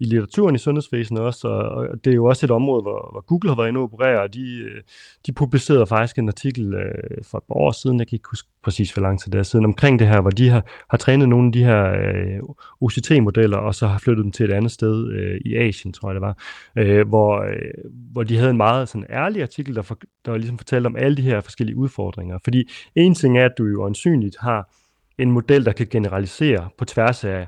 [0.01, 3.21] i litteraturen i sundhedsvæsenet også, og, og det er jo også et område, hvor, hvor
[3.27, 4.83] Google har været inde og operere, og de, øh,
[5.27, 8.49] de publicerede faktisk en artikel øh, for et par år siden, jeg kan ikke huske
[8.63, 11.29] præcis hvor lang tid det er siden, omkring det her, hvor de har, har trænet
[11.29, 12.41] nogle af de her øh,
[12.81, 16.15] OCT-modeller, og så har flyttet dem til et andet sted øh, i Asien, tror jeg
[16.15, 16.37] det var,
[16.79, 20.59] øh, hvor, øh, hvor de havde en meget sådan ærlig artikel, der, for, der ligesom
[20.59, 22.39] fortalte om alle de her forskellige udfordringer.
[22.45, 24.71] Fordi en ting er, at du jo ansynligt har
[25.19, 27.47] en model, der kan generalisere på tværs af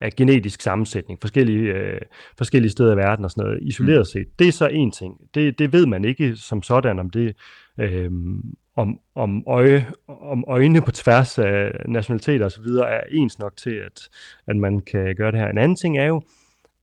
[0.00, 2.00] af genetisk sammensætning, forskellige, øh,
[2.38, 4.04] forskellige steder i verden og sådan noget, isoleret mm.
[4.04, 4.38] set.
[4.38, 5.14] Det er så en ting.
[5.34, 7.36] Det, det ved man ikke som sådan, om det
[7.80, 8.10] øh,
[8.78, 12.66] om, om, øje, om øjne på tværs af nationaliteter osv.
[12.66, 14.08] er ens nok til, at,
[14.46, 15.48] at man kan gøre det her.
[15.48, 16.22] En anden ting er jo,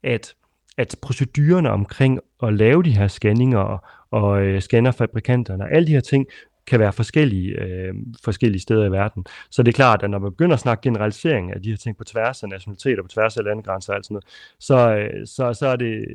[0.03, 0.36] at,
[0.78, 5.91] at procedurerne omkring at lave de her scanninger og, og øh, scannerfabrikanterne og alle de
[5.91, 6.26] her ting
[6.68, 7.93] kan være forskellige, øh,
[8.24, 9.26] forskellige steder i verden.
[9.49, 11.97] Så det er klart, at når man begynder at snakke generalisering af de her ting
[11.97, 14.26] på tværs af nationaliteter, på tværs af landegrænser og alt sådan noget,
[14.59, 16.05] så, øh, så, så er det,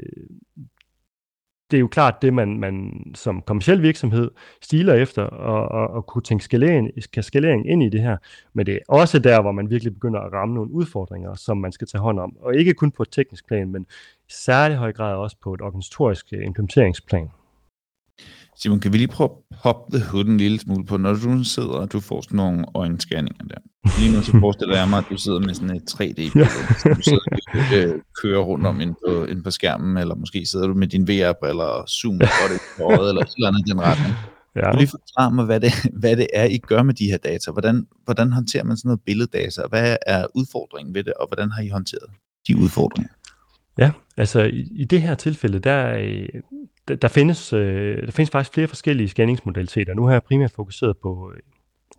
[1.71, 4.31] det er jo klart det, man, man som kommersiel virksomhed
[4.63, 6.91] stiler efter, og, og, og kunne tænke skalering,
[7.21, 8.17] skalering ind i det her.
[8.53, 11.73] Men det er også der, hvor man virkelig begynder at ramme nogle udfordringer, som man
[11.73, 12.37] skal tage hånd om.
[12.41, 13.83] Og ikke kun på et teknisk plan, men
[14.29, 17.31] i særlig høj grad også på et organisatorisk øh, implementeringsplan.
[18.63, 21.45] Simon, kan vi lige prøve at poppe the hood en lille smule på, når du
[21.45, 23.61] sidder og du får sådan nogle øjenscanninger der.
[23.99, 27.19] Lige nu så forestiller jeg mig, at du sidder med sådan et 3D-billede, du sidder
[27.29, 30.89] og øh, kører rundt om ind på, ind på skærmen, eller måske sidder du med
[30.89, 34.15] din VR-briller og zoomer på det på øjet, eller et eller andet den retning.
[34.57, 34.61] Ja.
[34.61, 37.19] Kan du lige forklare mig, hvad det, hvad det er, I gør med de her
[37.19, 37.51] data?
[37.51, 39.63] Hvordan, hvordan håndterer man sådan noget billeddata?
[39.69, 42.11] Hvad er udfordringen ved det, og hvordan har I håndteret
[42.49, 43.13] de udfordringer?
[43.79, 43.91] Ja,
[44.21, 45.97] altså i, i det her tilfælde, der,
[46.89, 49.95] der, der, findes, øh, der findes faktisk flere forskellige scanningsmodaliteter.
[49.95, 51.41] Nu har jeg primært fokuseret på, øh,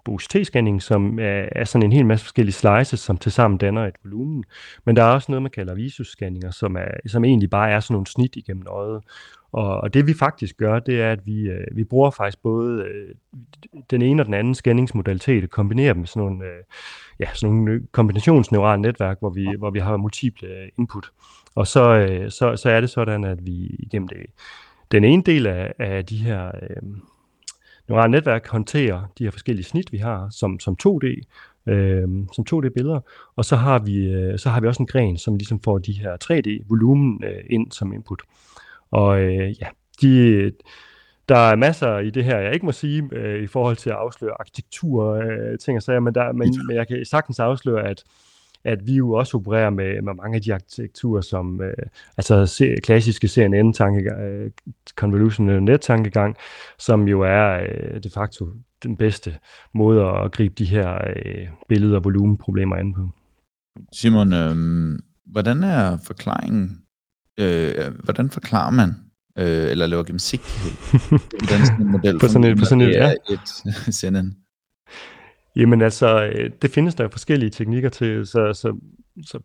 [0.05, 3.95] på UCT-scanning, som er, er sådan en hel masse forskellige slices, som tilsammen danner et
[4.03, 4.43] volumen.
[4.85, 7.93] Men der er også noget, man kalder visus-scanninger, som, er, som egentlig bare er sådan
[7.93, 9.01] nogle snit igennem øjet.
[9.51, 12.83] Og, og det vi faktisk gør, det er, at vi, øh, vi bruger faktisk både
[12.83, 13.15] øh,
[13.91, 16.63] den ene og den anden scanningsmodalitet, og kombinerer dem med sådan nogle, øh,
[17.21, 20.47] ja, sådan nogle kombinationsneurale netværk, hvor vi, hvor vi har multiple
[20.77, 21.11] input.
[21.55, 24.17] Og så, øh, så, så er det sådan, at vi igennem det,
[24.91, 26.81] den ene del af, af de her øh,
[27.87, 31.05] neurale netværk håndterer de her forskellige snit, vi har, som, som 2D,
[31.71, 32.99] øh, som 2D-billeder,
[33.35, 35.93] og så har, vi, øh, så har vi også en gren, som ligesom får de
[35.93, 38.21] her 3D-volumen øh, ind som input.
[38.91, 39.67] Og øh, ja,
[40.01, 40.51] de,
[41.31, 43.95] der er masser i det her, jeg ikke må sige, øh, i forhold til at
[43.95, 48.03] afsløre arkitektur øh, ting og sager, men, der, men, men jeg kan sagtens afsløre, at
[48.63, 51.73] at vi jo også opererer med, med mange af de arkitekturer, som øh,
[52.17, 54.51] altså se, klassiske CNN-tankegang, øh,
[54.95, 56.35] convolutional net-tankegang,
[56.79, 58.47] som jo er øh, de facto
[58.83, 59.37] den bedste
[59.73, 63.09] måde at gribe de her øh, billeder- og volumenproblemer an på.
[63.93, 64.55] Simon, øh,
[65.25, 66.81] hvordan er forklaringen,
[67.39, 68.89] øh, hvordan forklarer man
[69.41, 70.71] øh, eller laver gennemsigtighed
[71.33, 73.13] i den sådan model, på sådan et, på sådan et, ja.
[73.29, 73.39] et
[73.99, 74.35] CNN?
[75.55, 78.79] Jamen altså, øh, det findes der forskellige teknikker til, så, så,
[79.25, 79.39] så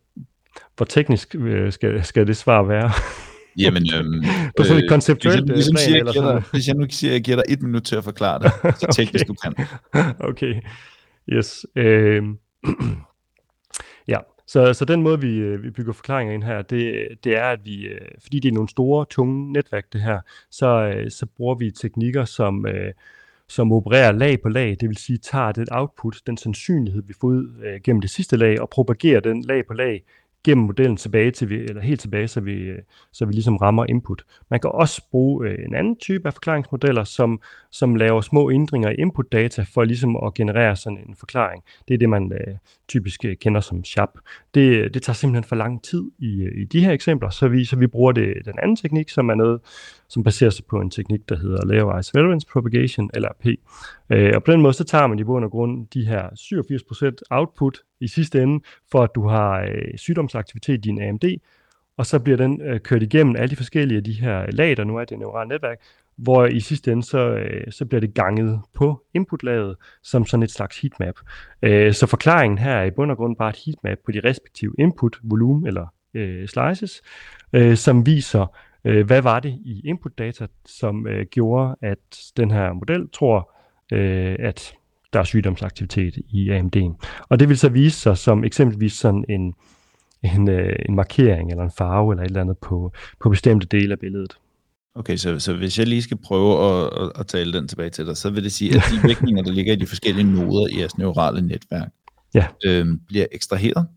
[0.77, 2.91] hvor teknisk øh, skal, skal det svar være?
[3.57, 4.23] Jamen, øhm,
[4.57, 6.43] på sådan et øh, konceptuelt hvis, jeg, hvis, siger, eller sådan.
[6.51, 8.87] hvis jeg nu siger, at jeg giver dig et minut til at forklare det, så
[8.97, 9.49] teknisk okay.
[9.49, 10.15] du kan.
[10.19, 10.53] okay,
[11.29, 11.65] yes.
[11.75, 12.23] Øh,
[14.13, 14.17] ja,
[14.47, 17.65] så, så den måde, vi, øh, vi bygger forklaringer ind her, det, det er, at
[17.65, 20.19] vi, øh, fordi det er nogle store, tunge netværk, det her,
[20.51, 22.65] så, øh, så bruger vi teknikker, som,
[23.47, 27.27] som opererer lag på lag, det vil sige tager det output, den sandsynlighed, vi får
[27.27, 30.03] ud gennem det sidste lag, og propagerer den lag på lag
[30.43, 32.71] gennem modellen tilbage til vi, eller helt tilbage, så vi,
[33.11, 34.23] så vi ligesom rammer input.
[34.49, 37.41] Man kan også bruge en anden type af forklaringsmodeller, som,
[37.71, 41.63] som laver små ændringer i input data for ligesom at generere sådan en forklaring.
[41.87, 42.31] Det er det, man
[42.87, 44.09] typisk øh, kender som SHAP.
[44.53, 47.75] Det, det tager simpelthen for lang tid i, i de her eksempler, så vi, så
[47.75, 49.61] vi bruger det, den anden teknik, som er noget,
[50.07, 53.09] som baserer sig på en teknik, der hedder Layerwise Relevance Variance Propagation,
[53.39, 53.47] P.
[54.09, 57.15] Øh, og på den måde, så tager man i bund og grund de her 87%
[57.29, 61.23] output i sidste ende, for at du har øh, sygdomsaktivitet i din AMD,
[61.97, 64.83] og så bliver den øh, kørt igennem alle de forskellige af de her lag, der
[64.83, 65.79] nu er det neurale netværk,
[66.17, 70.51] hvor i sidste ende, så, øh, så bliver det ganget på inputlaget som sådan et
[70.51, 71.15] slags heatmap.
[71.61, 74.73] Øh, så forklaringen her er i bund og grund bare et heatmap på de respektive
[74.79, 77.01] input, volume eller øh, slices,
[77.53, 82.51] øh, som viser, øh, hvad var det i input data, som øh, gjorde, at den
[82.51, 83.51] her model tror,
[83.93, 84.73] øh, at
[85.13, 87.05] der er sygdomsaktivitet i AMD'en.
[87.29, 89.53] Og det vil så vise sig som eksempelvis sådan en,
[90.23, 93.91] en, øh, en markering eller en farve eller et eller andet på, på bestemte dele
[93.91, 94.37] af billedet.
[94.97, 98.05] Okay, så, så hvis jeg lige skal prøve at, at, at tale den tilbage til
[98.05, 100.79] dig, så vil det sige, at de vægtninger, der ligger i de forskellige noder i
[100.79, 101.89] jeres neurale netværk,
[102.33, 102.47] ja.
[102.65, 103.87] øhm, bliver ekstraheret,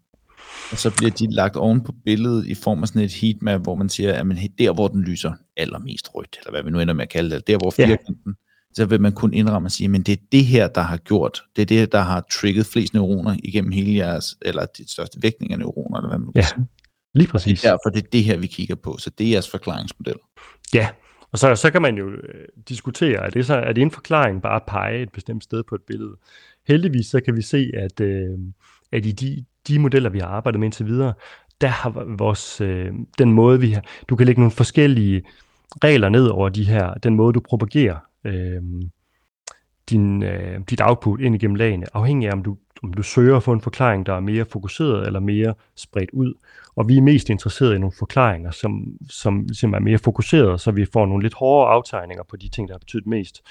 [0.72, 3.74] og så bliver de lagt oven på billedet i form af sådan et heatmap, hvor
[3.74, 6.94] man siger, at man, der hvor den lyser allermest rødt, eller hvad vi nu ender
[6.94, 8.32] med at kalde det, der hvor firkanten, ja
[8.74, 11.42] så vil man kunne indramme og sige, men det er det her, der har gjort,
[11.56, 15.52] det er det, der har trigget flest neuroner igennem hele jeres, eller de største vægtning
[15.52, 16.66] af neuroner, eller hvad man ja, sige.
[17.14, 17.60] lige præcis.
[17.60, 20.16] Det er derfor, det er det her, vi kigger på, så det er jeres forklaringsmodel.
[20.74, 20.88] Ja,
[21.32, 24.42] og så, så kan man jo øh, diskutere, er det, så, er det en forklaring
[24.42, 26.16] bare at pege et bestemt sted på et billede?
[26.68, 28.38] Heldigvis så kan vi se, at, øh,
[28.92, 31.14] at i de, de modeller, vi har arbejdet med indtil videre,
[31.60, 35.22] der har vores, øh, den måde vi har, du kan lægge nogle forskellige
[35.84, 38.62] regler ned over de her, den måde du propagerer øh,
[39.90, 43.42] din, øh, dit output ind igennem lagene, afhængig af om du, om du søger at
[43.42, 46.34] få en forklaring, der er mere fokuseret eller mere spredt ud.
[46.76, 50.70] Og vi er mest interesserede i nogle forklaringer, som, som, som er mere fokuseret, så
[50.70, 53.42] vi får nogle lidt hårdere aftegninger på de ting, der har betydet mest.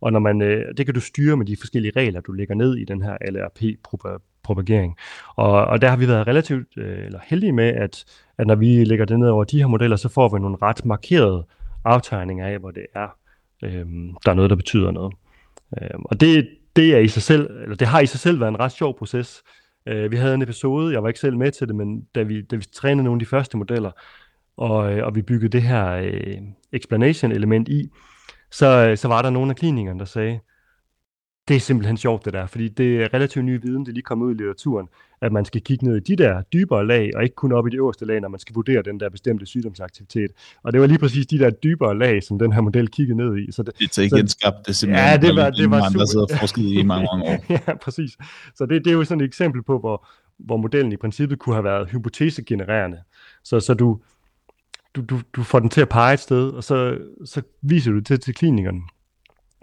[0.00, 2.76] Og når man, øh, det kan du styre med de forskellige regler, du lægger ned
[2.76, 4.96] i den her LRP-propagering.
[5.36, 8.04] Og, og der har vi været relativt øh, eller heldige med, at,
[8.38, 10.84] at når vi lægger det ned over de her modeller, så får vi nogle ret
[10.84, 11.46] markerede
[11.84, 13.08] aftegninger af, hvor det er,
[13.62, 13.86] øh,
[14.24, 15.14] der er noget, der betyder noget.
[15.82, 18.48] Øh, og det, det, er i sig selv, eller det har i sig selv været
[18.48, 19.42] en ret sjov proces.
[19.88, 22.42] Øh, vi havde en episode, jeg var ikke selv med til det, men da vi,
[22.42, 23.90] da vi trænede nogle af de første modeller,
[24.56, 26.38] og, øh, og vi byggede det her øh,
[26.72, 27.90] explanation element i,
[28.50, 30.40] så, øh, så var der nogle af klinikerne, der sagde,
[31.48, 34.02] det er simpelthen sjovt det der, fordi det er relativt ny viden, det er lige
[34.02, 34.88] kommet ud i litteraturen,
[35.20, 37.70] at man skal kigge ned i de der dybere lag, og ikke kun op i
[37.70, 40.30] de øverste lag, når man skal vurdere den der bestemte sygdomsaktivitet.
[40.62, 43.38] Og det var lige præcis de der dybere lag, som den her model kiggede ned
[43.38, 43.52] i.
[43.52, 45.08] Så det, det er ikke skabt det simpelthen.
[45.08, 45.98] Ja, det var, det var super.
[45.98, 47.44] Der sidder forsket i mange, mange år.
[47.68, 48.16] ja, præcis.
[48.54, 51.54] Så det, det er jo sådan et eksempel på, hvor, hvor modellen i princippet kunne
[51.54, 52.98] have været hypotesegenererende.
[53.44, 54.00] Så, så du,
[54.94, 57.98] du, du, du får den til at pege et sted, og så, så viser du
[57.98, 58.80] det til, til klinikerne.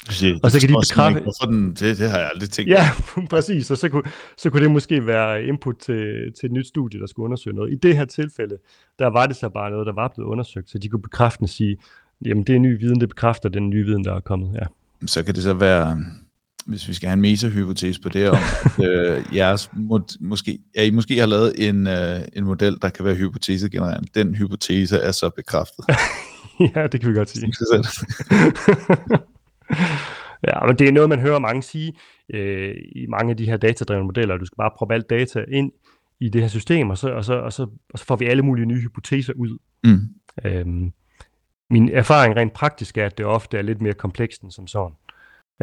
[0.10, 1.48] Siger, og så kan de bekræfte...
[1.48, 2.72] Den, det, det har jeg aldrig tænkt.
[2.72, 2.90] Ja,
[3.30, 3.72] præcis.
[3.72, 4.04] Og så kunne,
[4.38, 7.72] så kunne det måske være input til, til et nyt studie, der skulle undersøge noget.
[7.72, 8.58] I det her tilfælde,
[9.00, 11.50] der var det så bare noget, der var blevet undersøgt, så de kunne bekræfte og
[11.50, 11.78] sige,
[12.26, 14.54] jamen det er ny viden, det bekræfter den nye viden, der er kommet.
[14.54, 14.66] Ja.
[15.06, 16.06] Så kan det så være,
[16.66, 18.38] hvis vi skal have en mesa-hypotese på det, om
[18.78, 22.90] at øh, jeres må, måske, ja, I måske har lavet en, øh, en model, der
[22.90, 24.08] kan være hypotesegenererende.
[24.16, 25.86] Den hypotese er så bekræftet.
[26.76, 27.54] ja, det kan vi godt sige.
[30.48, 31.94] ja, men det er noget, man hører mange sige
[32.34, 34.38] øh, i mange af de her datadrevne modeller.
[34.38, 35.72] Du skal bare proppe alt data ind
[36.20, 38.44] i det her system, og så, og så, og så, og så får vi alle
[38.44, 39.58] mulige nye hypoteser ud.
[39.84, 40.00] Mm.
[40.46, 40.94] Øhm,
[41.70, 44.96] min erfaring rent praktisk er, at det ofte er lidt mere komplekst end som sådan.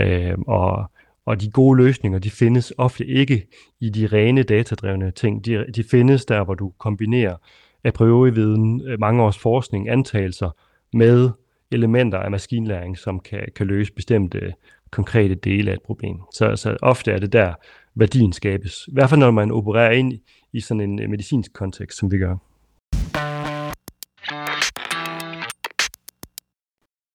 [0.01, 0.91] Øhm, og,
[1.27, 3.47] og de gode løsninger, de findes ofte ikke
[3.81, 5.45] i de rene datadrevne ting.
[5.45, 7.37] De, de findes der, hvor du kombinerer
[7.85, 10.51] a priori viden, øh, mange års forskning, antagelser
[10.93, 11.31] med
[11.73, 14.53] elementer af maskinlæring, som kan, kan løse bestemte
[14.91, 16.17] konkrete dele af et problem.
[16.35, 17.55] Så, så ofte er det der,
[17.95, 18.85] værdien skabes.
[18.89, 20.13] I hvert fald når man opererer ind
[20.53, 22.37] i sådan en øh, medicinsk kontekst, som vi gør.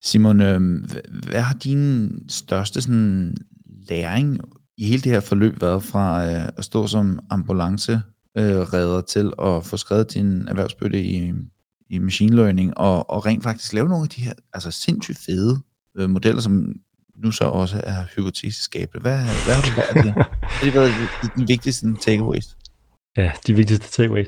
[0.03, 0.61] Simon, øh,
[1.29, 3.37] hvad har din største sådan,
[3.89, 4.39] læring
[4.77, 9.65] i hele det her forløb været fra øh, at stå som ambulanceredder øh, til at
[9.65, 11.33] få skrevet din erhvervsbøtte i
[11.89, 15.61] i machine learning, og, og rent faktisk lave nogle af de her altså sindssygt fede
[15.97, 16.73] øh, modeller, som
[17.15, 19.01] nu så også er hypoteseskabende.
[19.01, 20.25] Hvad, hvad har du lært af det?
[20.61, 20.91] Det har været
[21.37, 22.57] de vigtigste takeaways.
[23.17, 24.27] Ja, de vigtigste takeaways.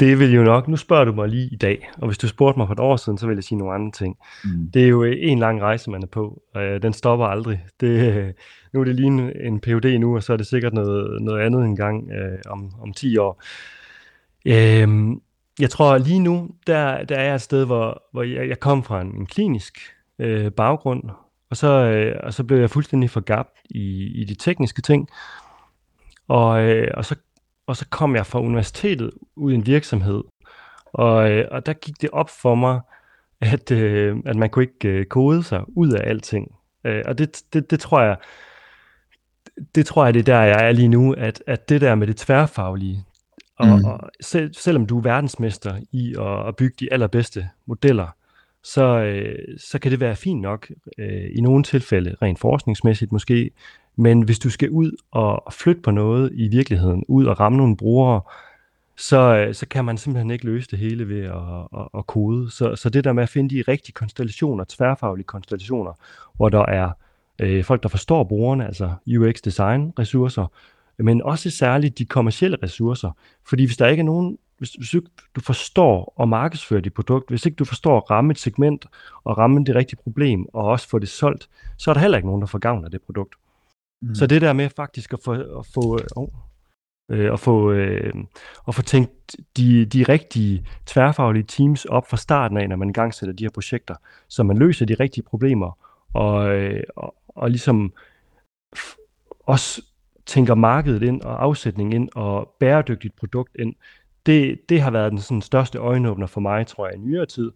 [0.00, 2.58] Det vil jo nok, nu spørger du mig lige i dag, og hvis du spurgte
[2.58, 4.16] mig for et år siden, så vil jeg sige nogle andre ting.
[4.44, 4.70] Mm.
[4.74, 7.64] Det er jo en lang rejse, man er på, og øh, den stopper aldrig.
[7.80, 8.34] Det,
[8.72, 11.42] nu er det lige en, en PhD nu, og så er det sikkert noget, noget
[11.42, 13.42] andet en gang øh, om, om 10 år.
[14.46, 15.20] Øhm,
[15.60, 18.84] jeg tror lige nu, der, der er jeg et sted, hvor, hvor jeg, jeg kom
[18.84, 19.78] fra en, en klinisk
[20.18, 21.02] øh, baggrund,
[21.50, 25.08] og så, øh, og så blev jeg fuldstændig forgabt i, i de tekniske ting.
[26.28, 27.16] Og, øh, og, så,
[27.66, 30.22] og så kom jeg fra universitetet ud i en virksomhed,
[30.84, 32.80] og, øh, og der gik det op for mig,
[33.40, 36.54] at, øh, at man kunne ikke øh, kode sig ud af alting.
[36.84, 38.16] Øh, og det, det, det tror jeg,
[39.74, 42.06] det tror jeg, det er der, jeg er lige nu, at, at det der med
[42.06, 43.04] det tværfaglige,
[43.56, 43.84] og, mm.
[43.84, 48.08] og selv, selvom du er verdensmester i at, at bygge de allerbedste modeller,
[48.62, 53.50] så, øh, så kan det være fint nok øh, i nogle tilfælde, rent forskningsmæssigt måske,
[53.96, 57.76] men hvis du skal ud og flytte på noget i virkeligheden, ud og ramme nogle
[57.76, 58.20] brugere,
[58.96, 62.50] så, øh, så kan man simpelthen ikke løse det hele ved at, at, at kode.
[62.50, 65.92] Så, så det der med at finde de rigtige konstellationer, tværfaglige konstellationer,
[66.36, 66.90] hvor der er
[67.38, 70.46] øh, folk, der forstår brugerne, altså UX-design-ressourcer,
[70.98, 73.10] men også særligt de kommercielle ressourcer.
[73.48, 74.94] Fordi hvis der ikke er nogen, hvis, hvis
[75.34, 78.86] du forstår at markedsføre dit produkt, hvis ikke du forstår at ramme et segment
[79.24, 82.28] og ramme det rigtige problem og også få det solgt, så er der heller ikke
[82.28, 83.34] nogen, der får gavn af det produkt.
[84.02, 84.14] Mm.
[84.14, 86.28] Så det der med faktisk at få, at få, oh,
[87.10, 88.14] øh, at få, øh,
[88.68, 93.14] at få tænkt de, de rigtige tværfaglige teams op fra starten af, når man engang
[93.14, 93.94] sætter de her projekter,
[94.28, 95.78] så man løser de rigtige problemer
[96.14, 97.92] og, øh, og, og ligesom
[99.40, 99.82] også
[100.26, 103.74] tænker markedet ind og afsætning ind og bæredygtigt produkt ind,
[104.26, 107.50] det, det har været den sådan, største øjenåbner for mig, tror jeg, i nyere tid,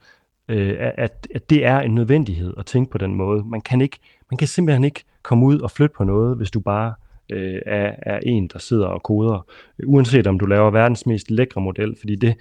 [0.49, 3.45] øh, at, at det er en nødvendighed at tænke på den måde.
[3.45, 3.99] Man kan, ikke,
[4.31, 6.95] man kan simpelthen ikke komme ud og flytte på noget, hvis du bare
[7.31, 9.47] øh, er, er en, der sidder og koder,
[9.87, 12.37] uanset om du laver verdens mest lækre model, fordi det,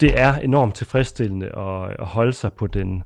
[0.00, 3.02] det er enormt tilfredsstillende at, at holde sig på den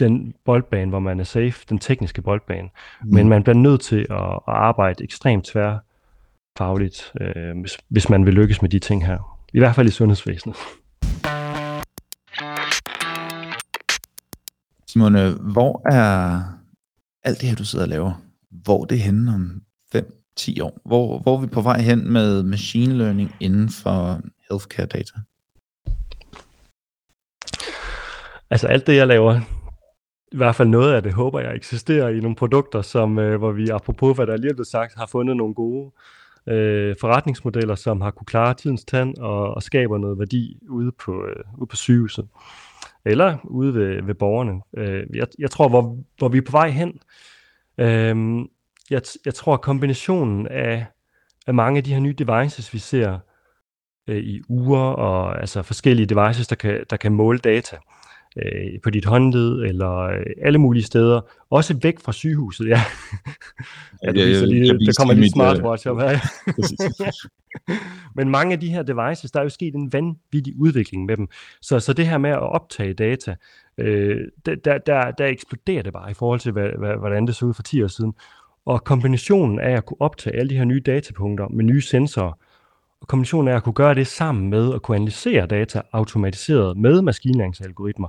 [0.00, 2.68] den boldbane, hvor man er safe, den tekniske boldbane.
[3.02, 3.14] Mm.
[3.14, 8.34] Men man bliver nødt til at, at arbejde ekstremt tværfagligt, øh, hvis, hvis man vil
[8.34, 9.38] lykkes med de ting her.
[9.52, 10.56] I hvert fald i sundhedsvæsenet.
[14.86, 15.12] Simon,
[15.52, 16.42] hvor er
[17.24, 18.12] alt det her, du sidder og laver,
[18.50, 19.62] hvor det henne om
[19.96, 20.80] 5-10 år?
[20.84, 24.20] Hvor, hvor er vi på vej hen med machine learning inden for
[24.50, 25.12] healthcare data?
[28.50, 29.40] Altså alt det, jeg laver,
[30.32, 33.52] i hvert fald noget af det, håber jeg, eksisterer i nogle produkter, som, øh, hvor
[33.52, 35.92] vi, apropos hvad der lige er blevet sagt, har fundet nogle gode
[36.46, 41.24] øh, forretningsmodeller, som har kunne klare tidens tand og, og skaber noget værdi ude på,
[41.26, 42.28] øh, ude på sygehuset.
[43.04, 44.60] Eller ude ved, ved borgerne.
[44.76, 47.00] Øh, jeg, jeg tror, hvor, hvor vi er på vej hen,
[47.78, 48.46] øh,
[48.90, 50.86] jeg, jeg tror, at kombinationen af,
[51.46, 53.18] af mange af de her nye devices, vi ser
[54.06, 57.76] øh, i uger, og altså forskellige devices, der kan, der kan måle data,
[58.36, 61.20] øh, på dit håndled eller øh, alle mulige steder.
[61.50, 62.80] Også væk fra sygehuset, ja.
[64.04, 66.18] ja, ja, ja lige, der kommer lige smartwatch op her.
[68.16, 71.28] Men mange af de her devices, der er jo sket en vanvittig udvikling med dem.
[71.62, 73.36] Så, så det her med at optage data,
[73.78, 77.46] øh, der, der, der eksploderer det bare i forhold til, hvad, hvad, hvordan det så
[77.46, 78.14] ud for 10 år siden.
[78.66, 82.32] Og kombinationen af at kunne optage alle de her nye datapunkter med nye sensorer,
[83.00, 87.02] og kombinationen af at kunne gøre det sammen med at kunne analysere data automatiseret med
[87.02, 88.08] maskinlæringsalgoritmer,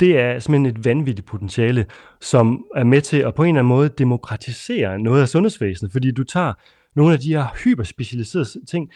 [0.00, 1.86] det er simpelthen et vanvittigt potentiale,
[2.20, 6.10] som er med til at på en eller anden måde demokratisere noget af sundhedsvæsenet, fordi
[6.10, 6.52] du tager
[6.94, 8.90] nogle af de her hyperspecialiserede ting.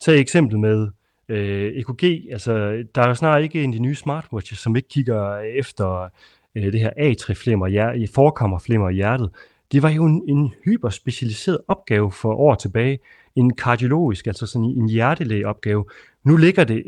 [0.00, 0.88] Tag eksempel med
[1.28, 4.88] øh, EKG, altså der er jo snart ikke en af de nye smartwatches, som ikke
[4.88, 6.08] kigger efter
[6.54, 9.30] øh, det her atrieflimmer, i forekommerflimmer i hjertet.
[9.72, 12.98] Det var jo en, en hyperspecialiseret opgave for år tilbage,
[13.36, 15.84] en kardiologisk, altså sådan en hjertelægeopgave.
[16.24, 16.82] Nu ligger det,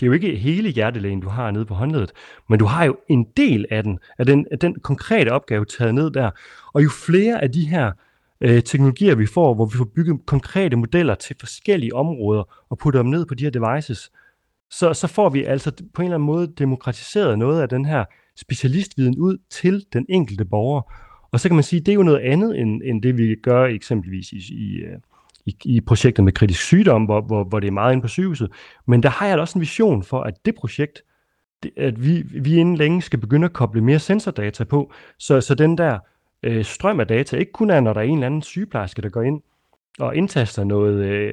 [0.00, 2.12] det er jo ikke hele hjertelægen, du har nede på håndledet,
[2.48, 5.94] men du har jo en del af den, af den, af den konkrete opgave taget
[5.94, 6.30] ned der.
[6.72, 7.92] Og jo flere af de her
[8.40, 13.02] øh, teknologier, vi får, hvor vi får bygget konkrete modeller til forskellige områder og putter
[13.02, 14.10] dem ned på de her devices,
[14.70, 18.04] så, så får vi altså på en eller anden måde demokratiseret noget af den her
[18.36, 20.92] specialistviden ud til den enkelte borger.
[21.32, 23.34] Og så kan man sige, at det er jo noget andet, end, end det vi
[23.42, 24.98] gør eksempelvis i, i, øh,
[25.48, 28.50] i, i projektet med kritisk sygdom, hvor, hvor, hvor det er meget inde på sygehuset.
[28.86, 31.02] Men der har jeg da også en vision for, at det projekt,
[31.62, 35.54] det, at vi, vi inden længe skal begynde at koble mere sensordata på, så, så
[35.54, 35.98] den der
[36.42, 39.08] øh, strøm af data ikke kun er, når der er en eller anden sygeplejerske, der
[39.08, 39.42] går ind
[39.98, 41.32] og indtaster noget, øh,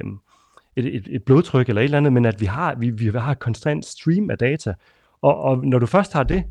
[0.76, 3.32] et, et, et blodtryk eller et eller andet, men at vi har, vi, vi har
[3.32, 4.74] et konstant stream af data.
[5.22, 6.44] Og, og når du først har det,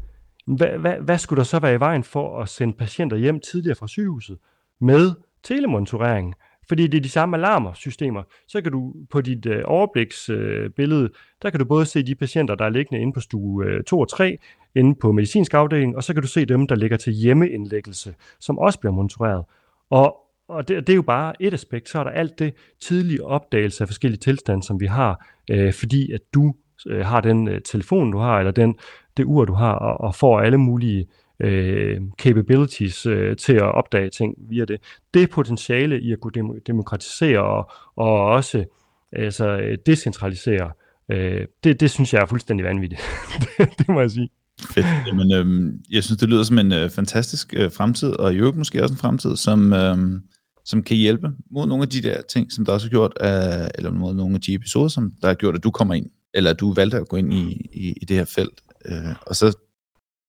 [0.48, 3.76] hvad, hvad, hvad skulle der så være i vejen for at sende patienter hjem tidligere
[3.76, 4.38] fra sygehuset
[4.82, 5.12] med
[5.44, 6.36] telemonitorering?
[6.68, 8.24] Fordi det er de samme alarmersystemer.
[8.48, 11.10] Så kan du på dit øh, overbliksbillede, øh,
[11.42, 14.00] der kan du både se de patienter, der er liggende inde på stue øh, 2
[14.00, 14.38] og 3,
[14.76, 18.60] inde på medicinsk afdeling, og så kan du se dem, der ligger til hjemmeindlæggelse, som
[18.60, 19.44] også bliver monitoreret.
[19.90, 21.90] Og, og det, det er jo bare et aspekt.
[21.90, 26.12] Så er der alt det tidlige opdagelse af forskellige tilstande, som vi har, øh, fordi
[26.12, 26.54] at du
[26.88, 28.76] øh, har den øh, telefon, du har, eller den,
[29.18, 31.08] det ur, du har, og, og får alle mulige
[31.40, 34.82] øh, capabilities øh, til at opdage ting via det.
[35.14, 38.66] Det potentiale i at kunne dem- demokratisere og, og også
[39.14, 40.72] altså, decentralisere,
[41.12, 43.02] øh, det, det synes jeg er fuldstændig vanvittigt.
[43.58, 44.30] det, det må jeg sige.
[44.70, 44.86] Fedt.
[45.08, 48.58] Jamen, øhm, jeg synes, det lyder som en øh, fantastisk øh, fremtid, og i øvrigt
[48.58, 50.22] måske også en fremtid, som, øhm,
[50.66, 53.68] som kan hjælpe mod nogle af de der ting, som der også har gjort, øh,
[53.76, 56.50] eller mod nogle af de episoder, som der har gjort, at du kommer ind, eller
[56.50, 58.62] at du valgte at gå ind i, i, i det her felt.
[58.86, 59.58] Øh, og så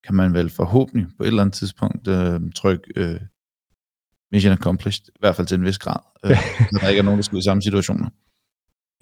[0.07, 3.20] kan man vel forhåbentlig på et eller andet tidspunkt øh, trykke øh,
[4.32, 6.30] mission accomplished, i hvert fald til en vis grad, øh,
[6.72, 8.09] når der ikke er nogen, der skal ud i samme situationer.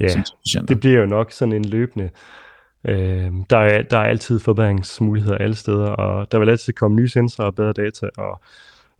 [0.00, 0.22] Ja,
[0.68, 2.10] det bliver jo nok sådan en løbende.
[2.88, 7.08] Øh, der, er, der er altid forbedringsmuligheder alle steder, og der vil altid komme nye
[7.08, 8.40] sensorer og bedre data, og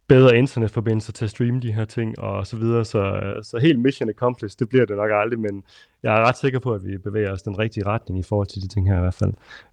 [0.09, 2.85] bedre internetforbindelser til at streame de her ting, og så videre.
[2.85, 5.65] Så, så helt mission accomplished, det bliver det nok aldrig, men
[6.03, 8.63] jeg er ret sikker på, at vi bevæger os den rigtige retning i forhold til
[8.63, 9.33] de ting her i hvert fald.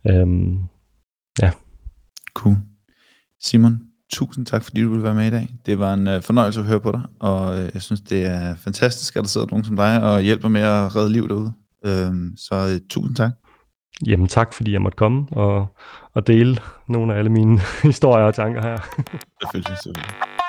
[0.10, 0.28] Øh,
[1.42, 1.52] ja.
[2.34, 2.58] Cool.
[3.40, 3.80] Simon,
[4.14, 5.50] tusind tak, fordi du ville være med i dag.
[5.66, 8.56] Det var en uh, fornøjelse at høre på dig, og uh, jeg synes, det er
[8.56, 11.54] fantastisk, at der sidder nogen som dig og hjælper med at redde liv derude.
[11.86, 13.32] Uh, så uh, tusind tak.
[14.08, 15.68] Jamen tak, fordi jeg måtte komme og,
[16.14, 16.58] og dele
[16.88, 18.78] nogle af alle mine historier og tanker her.
[19.42, 20.41] selvfølgelig, selvfølgelig.